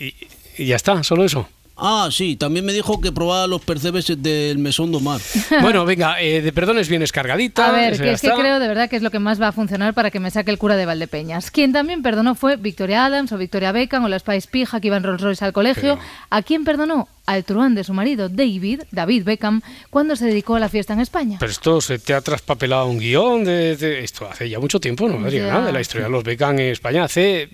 [0.60, 1.48] Y ya está, solo eso.
[1.80, 5.22] Ah, sí, también me dijo que probaba los percebes del mesón do mar.
[5.62, 7.70] Bueno, venga, eh, de perdones vienes cargadita.
[7.70, 9.52] A ver, que es que creo de verdad que es lo que más va a
[9.52, 11.52] funcionar para que me saque el cura de Valdepeñas.
[11.52, 14.98] Quien también perdonó fue Victoria Adams o Victoria Beckham o la Spice Pija que iba
[14.98, 16.00] en Rolls Royce al colegio.
[16.30, 17.08] ¿A quién perdonó?
[17.28, 21.02] Al truán de su marido, David, David Beckham, cuando se dedicó a la fiesta en
[21.02, 21.38] España.
[21.40, 25.10] Pero esto se te ha traspapelado un guion de, de- esto hace ya mucho tiempo,
[25.10, 25.60] ¿no, Adriana?
[25.60, 25.66] Ya.
[25.66, 27.50] De la historia de los Beckham en España hace,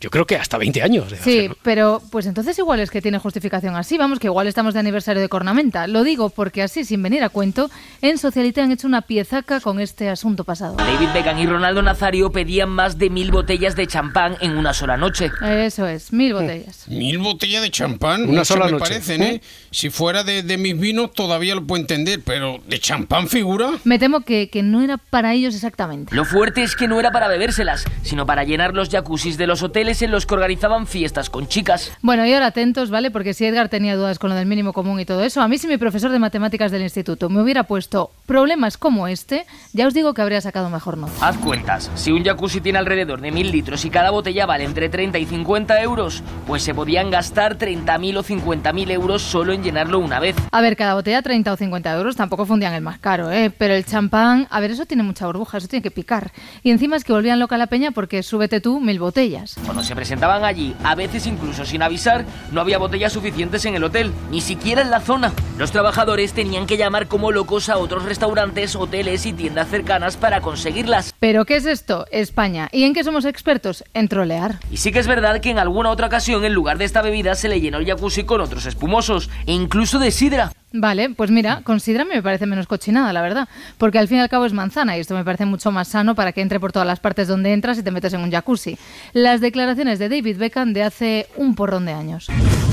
[0.00, 1.10] yo creo que hasta 20 años.
[1.10, 1.56] de hace, Sí, ¿no?
[1.62, 3.98] pero pues entonces igual es que tiene justificación así.
[3.98, 5.86] Vamos, que igual estamos de aniversario de Cornamenta.
[5.86, 7.70] Lo digo porque así, sin venir a cuento,
[8.02, 10.76] en Socialite han hecho una piezaca con este asunto pasado.
[10.76, 14.96] David Beckham y Ronaldo Nazario pedían más de mil botellas de champán en una sola
[14.96, 15.30] noche.
[15.46, 16.88] Eso es, mil botellas.
[16.88, 18.84] Mil botellas de champán, Una mucho sola me noche.
[18.84, 19.42] parecen, ¿eh?
[19.70, 23.70] Si fuera de, de mis vinos todavía lo puedo entender, pero ¿de champán figura?
[23.84, 26.14] Me temo que, que no era para ellos exactamente.
[26.14, 29.62] Lo fuerte es que no era para bebérselas, sino para llenar los jacuzzis de los
[29.62, 31.90] hoteles en los que organizaban fiestas con chicas.
[32.00, 33.10] Bueno, y ahora atentos, ¿vale?
[33.10, 35.58] Porque si Edgar tenía dudas con lo del mínimo común y todo eso, a mí
[35.58, 39.92] si mi profesor de matemáticas del instituto me hubiera puesto problemas como este, ya os
[39.92, 41.12] digo que habría sacado mejor nota.
[41.20, 44.88] Haz cuentas, si un jacuzzi tiene alrededor de mil litros y cada botella vale entre
[44.88, 49.98] 30 y 50 euros, pues se podían gastar 30.000 o 50.000 euros solo en llenarlo
[49.98, 50.36] una vez.
[50.52, 53.50] A ver, cada botella 30 o 50 euros, tampoco fundían el más caro, ¿eh?
[53.50, 56.30] Pero el champán, a ver, eso tiene mucha burbuja, eso tiene que picar.
[56.62, 59.56] Y encima es que volvían loca la peña porque súbete tú mil botellas.
[59.80, 63.84] Cuando se presentaban allí, a veces incluso sin avisar, no había botellas suficientes en el
[63.84, 65.32] hotel, ni siquiera en la zona.
[65.56, 70.42] Los trabajadores tenían que llamar como locos a otros restaurantes, hoteles y tiendas cercanas para
[70.42, 71.14] conseguirlas.
[71.18, 72.04] ¿Pero qué es esto?
[72.10, 72.68] España.
[72.72, 73.82] ¿Y en qué somos expertos?
[73.94, 74.58] En trolear.
[74.70, 77.34] Y sí que es verdad que en alguna otra ocasión, en lugar de esta bebida,
[77.34, 80.52] se le llenó el jacuzzi con otros espumosos, e incluso de sidra.
[80.72, 83.48] Vale, pues mira, con sidra me parece menos cochinada, la verdad.
[83.76, 86.14] Porque al fin y al cabo es manzana y esto me parece mucho más sano
[86.14, 88.78] para que entre por todas las partes donde entras y te metes en un jacuzzi.
[89.12, 92.28] Las declaraciones de David Beckham de hace un porrón de años.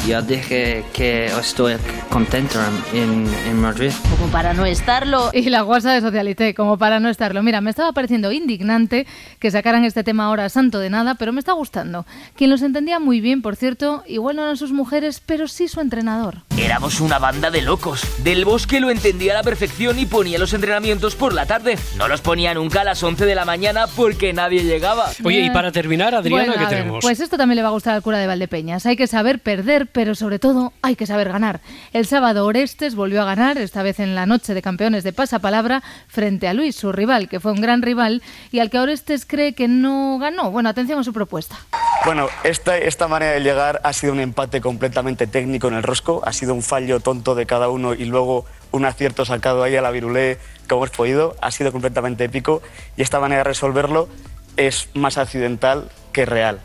[0.05, 1.75] Ya dije que estoy
[2.09, 2.59] contento
[2.93, 3.91] en, en Madrid.
[4.11, 5.31] Como para no estarlo.
[5.33, 7.41] Y la guasa de Socialité, como para no estarlo.
[7.41, 9.07] Mira, me estaba pareciendo indignante
[9.39, 12.05] que sacaran este tema ahora santo de nada, pero me está gustando.
[12.35, 15.81] Quien los entendía muy bien, por cierto, igual no eran sus mujeres, pero sí su
[15.81, 16.43] entrenador.
[16.57, 17.86] Éramos una banda de locos.
[17.87, 21.77] Del Bosque lo entendía a la perfección y ponía los entrenamientos por la tarde.
[21.95, 25.09] No los ponía nunca a las 11 de la mañana porque nadie llegaba.
[25.23, 26.99] Oye, y para terminar, Adriana, Bueno, ¿qué ver, tenemos?
[27.01, 28.85] Pues esto también le va a gustar al cura de Valdepeñas.
[28.85, 31.61] Hay que saber perder, pero sobre todo hay que saber ganar.
[31.93, 35.81] El sábado Orestes volvió a ganar, esta vez en la noche de campeones de pasapalabra,
[36.07, 38.21] frente a Luis, su rival, que fue un gran rival
[38.51, 40.51] y al que Orestes cree que no ganó.
[40.51, 41.57] Bueno, atención a su propuesta.
[42.03, 46.21] Bueno, esta, esta manera de llegar ha sido un empate completamente técnico en el rosco,
[46.25, 49.81] ha sido un fallo tonto de cada uno y luego un acierto sacado ahí a
[49.81, 52.61] la virulé como hemos podido, ha sido completamente épico
[52.97, 54.09] y esta manera de resolverlo
[54.57, 56.59] es más accidental que real.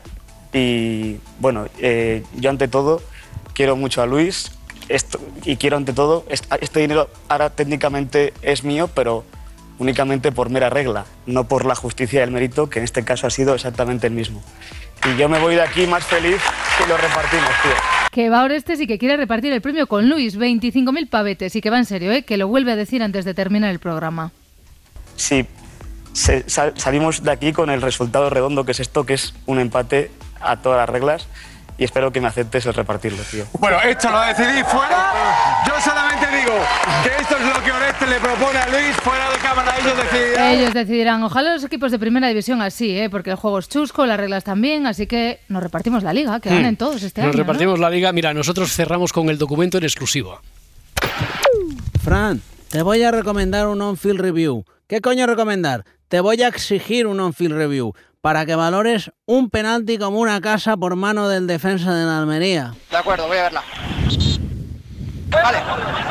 [0.53, 3.01] Y bueno, eh, yo ante todo
[3.55, 4.51] quiero mucho a Luis
[4.89, 9.25] esto, y quiero ante todo, est- este dinero ahora técnicamente es mío, pero
[9.79, 13.27] únicamente por mera regla, no por la justicia y el mérito, que en este caso
[13.27, 14.43] ha sido exactamente el mismo.
[15.05, 16.41] Y yo me voy de aquí más feliz
[16.79, 17.73] que lo repartimos, tío.
[18.13, 21.71] Que va Orestes y que quiere repartir el premio con Luis, 25.000 pavetes, y que
[21.71, 22.23] va en serio, ¿eh?
[22.25, 24.31] que lo vuelve a decir antes de terminar el programa.
[25.17, 25.47] Sí,
[26.13, 29.59] se- sal- salimos de aquí con el resultado redondo que es esto, que es un
[29.59, 30.11] empate
[30.41, 31.27] a todas las reglas
[31.79, 33.45] y espero que me aceptes el repartirlo, tío.
[33.55, 35.11] Bueno, esto lo decidís fuera.
[35.67, 36.02] Yo solamente
[36.45, 36.59] digo
[37.05, 38.97] que esto es lo que Oreste le propone a Luis.
[39.03, 40.53] Fuera de cámara ellos decidirán.
[40.55, 41.23] Ellos decidirán.
[41.23, 43.11] Ojalá los equipos de primera división así, ¿eh?
[43.11, 46.51] porque el juego es chusco, las reglas también, así que nos repartimos la liga, que
[46.51, 46.55] Hmm.
[46.55, 47.37] ganen todos este Nos año.
[47.39, 47.43] ¿no?
[47.45, 48.13] repartimos la liga.
[48.13, 50.41] Mira, nosotros cerramos con el documento en exclusiva.
[52.03, 52.41] Fran,
[52.71, 54.65] te voy a recomendar un on-field review.
[54.89, 55.85] ¿Qué coño recomendar?
[56.09, 60.77] Te voy a exigir un on-field review para que valores un penalti como una casa
[60.77, 62.75] por mano del defensa de la Almería.
[62.91, 63.63] De acuerdo, voy a verla.
[65.33, 65.59] Vale,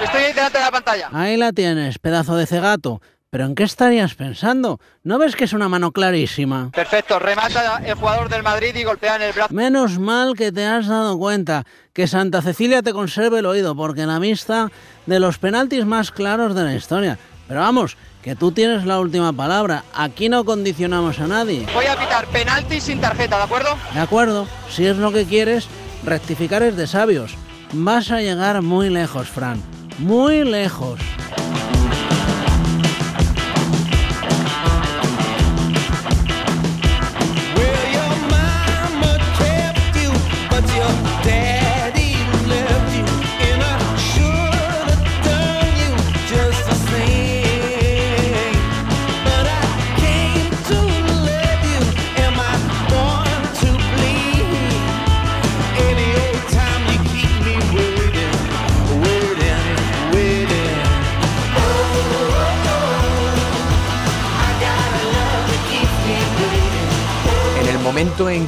[0.03, 1.09] estoy ahí delante de la pantalla.
[1.13, 3.01] Ahí la tienes, pedazo de cegato.
[3.29, 4.81] ¿Pero en qué estarías pensando?
[5.03, 6.69] ¿No ves que es una mano clarísima?
[6.73, 9.53] Perfecto, remata el jugador del Madrid y golpea en el brazo.
[9.53, 11.63] Menos mal que te has dado cuenta
[11.93, 14.69] que Santa Cecilia te conserve el oído, porque la mista
[15.05, 17.17] de los penaltis más claros de la historia.
[17.47, 19.85] Pero vamos, que tú tienes la última palabra.
[19.93, 21.65] Aquí no condicionamos a nadie.
[21.73, 23.77] Voy a pitar penalti sin tarjeta, ¿de acuerdo?
[23.93, 25.69] De acuerdo, si es lo que quieres,
[26.03, 27.37] rectificar es de sabios.
[27.73, 29.61] Vas a llegar muy lejos, Fran.
[29.99, 30.99] Muy lejos.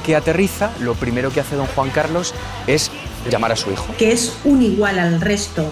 [0.03, 2.33] Que aterriza, lo primero que hace don Juan Carlos
[2.67, 2.91] es
[3.29, 3.85] llamar a su hijo.
[3.97, 5.71] que es un igual al resto,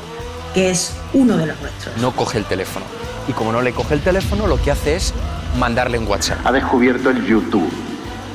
[0.53, 1.95] que es uno de los nuestros.
[1.97, 2.85] No coge el teléfono.
[3.27, 5.13] Y como no le coge el teléfono, lo que hace es
[5.59, 6.39] mandarle un WhatsApp.
[6.45, 7.71] Ha descubierto el YouTube.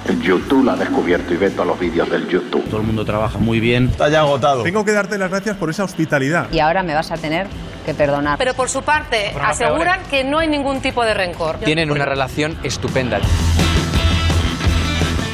[0.07, 2.65] El YouTube lo ha descubierto y ve todos los vídeos del YouTube.
[2.69, 3.89] Todo el mundo trabaja muy bien.
[3.91, 4.63] Está ya agotado.
[4.63, 6.47] Tengo que darte las gracias por esa hospitalidad.
[6.53, 7.49] Y ahora me vas a tener
[7.85, 8.39] que perdonar.
[8.39, 11.57] Pero por su parte, aseguran que no hay ningún tipo de rencor.
[11.59, 13.19] Tienen una relación estupenda.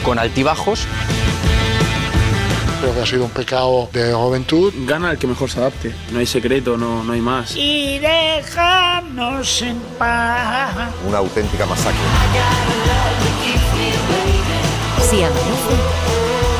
[0.04, 0.86] Con altibajos,
[2.80, 4.74] Creo que ha sido un pecado de juventud.
[4.78, 5.94] Gana el que mejor se adapte.
[6.10, 7.54] No hay secreto, no, no hay más.
[7.54, 10.74] y déjanos en paz.
[11.06, 12.00] Una auténtica masacre.
[15.08, 15.76] Si amanece,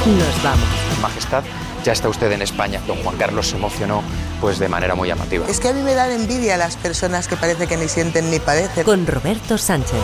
[0.06, 0.68] nos vamos.
[1.00, 1.42] Majestad,
[1.84, 2.80] ya está usted en España.
[2.86, 4.04] Don Juan Carlos se emocionó
[4.40, 5.48] pues de manera muy llamativa.
[5.48, 8.38] Es que a mí me dan envidia las personas que parece que ni sienten ni
[8.38, 8.84] padecen.
[8.84, 9.98] Con Roberto Sánchez.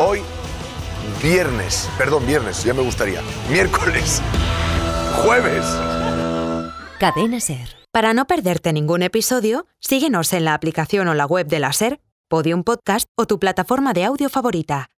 [0.00, 0.22] Hoy,
[1.22, 3.20] viernes, perdón, viernes, ya me gustaría.
[3.50, 4.22] Miércoles,
[5.24, 5.64] jueves.
[6.98, 7.76] Cadena Ser.
[7.92, 12.00] Para no perderte ningún episodio, síguenos en la aplicación o la web de la SER,
[12.28, 14.90] Podium Podcast o tu plataforma de audio favorita.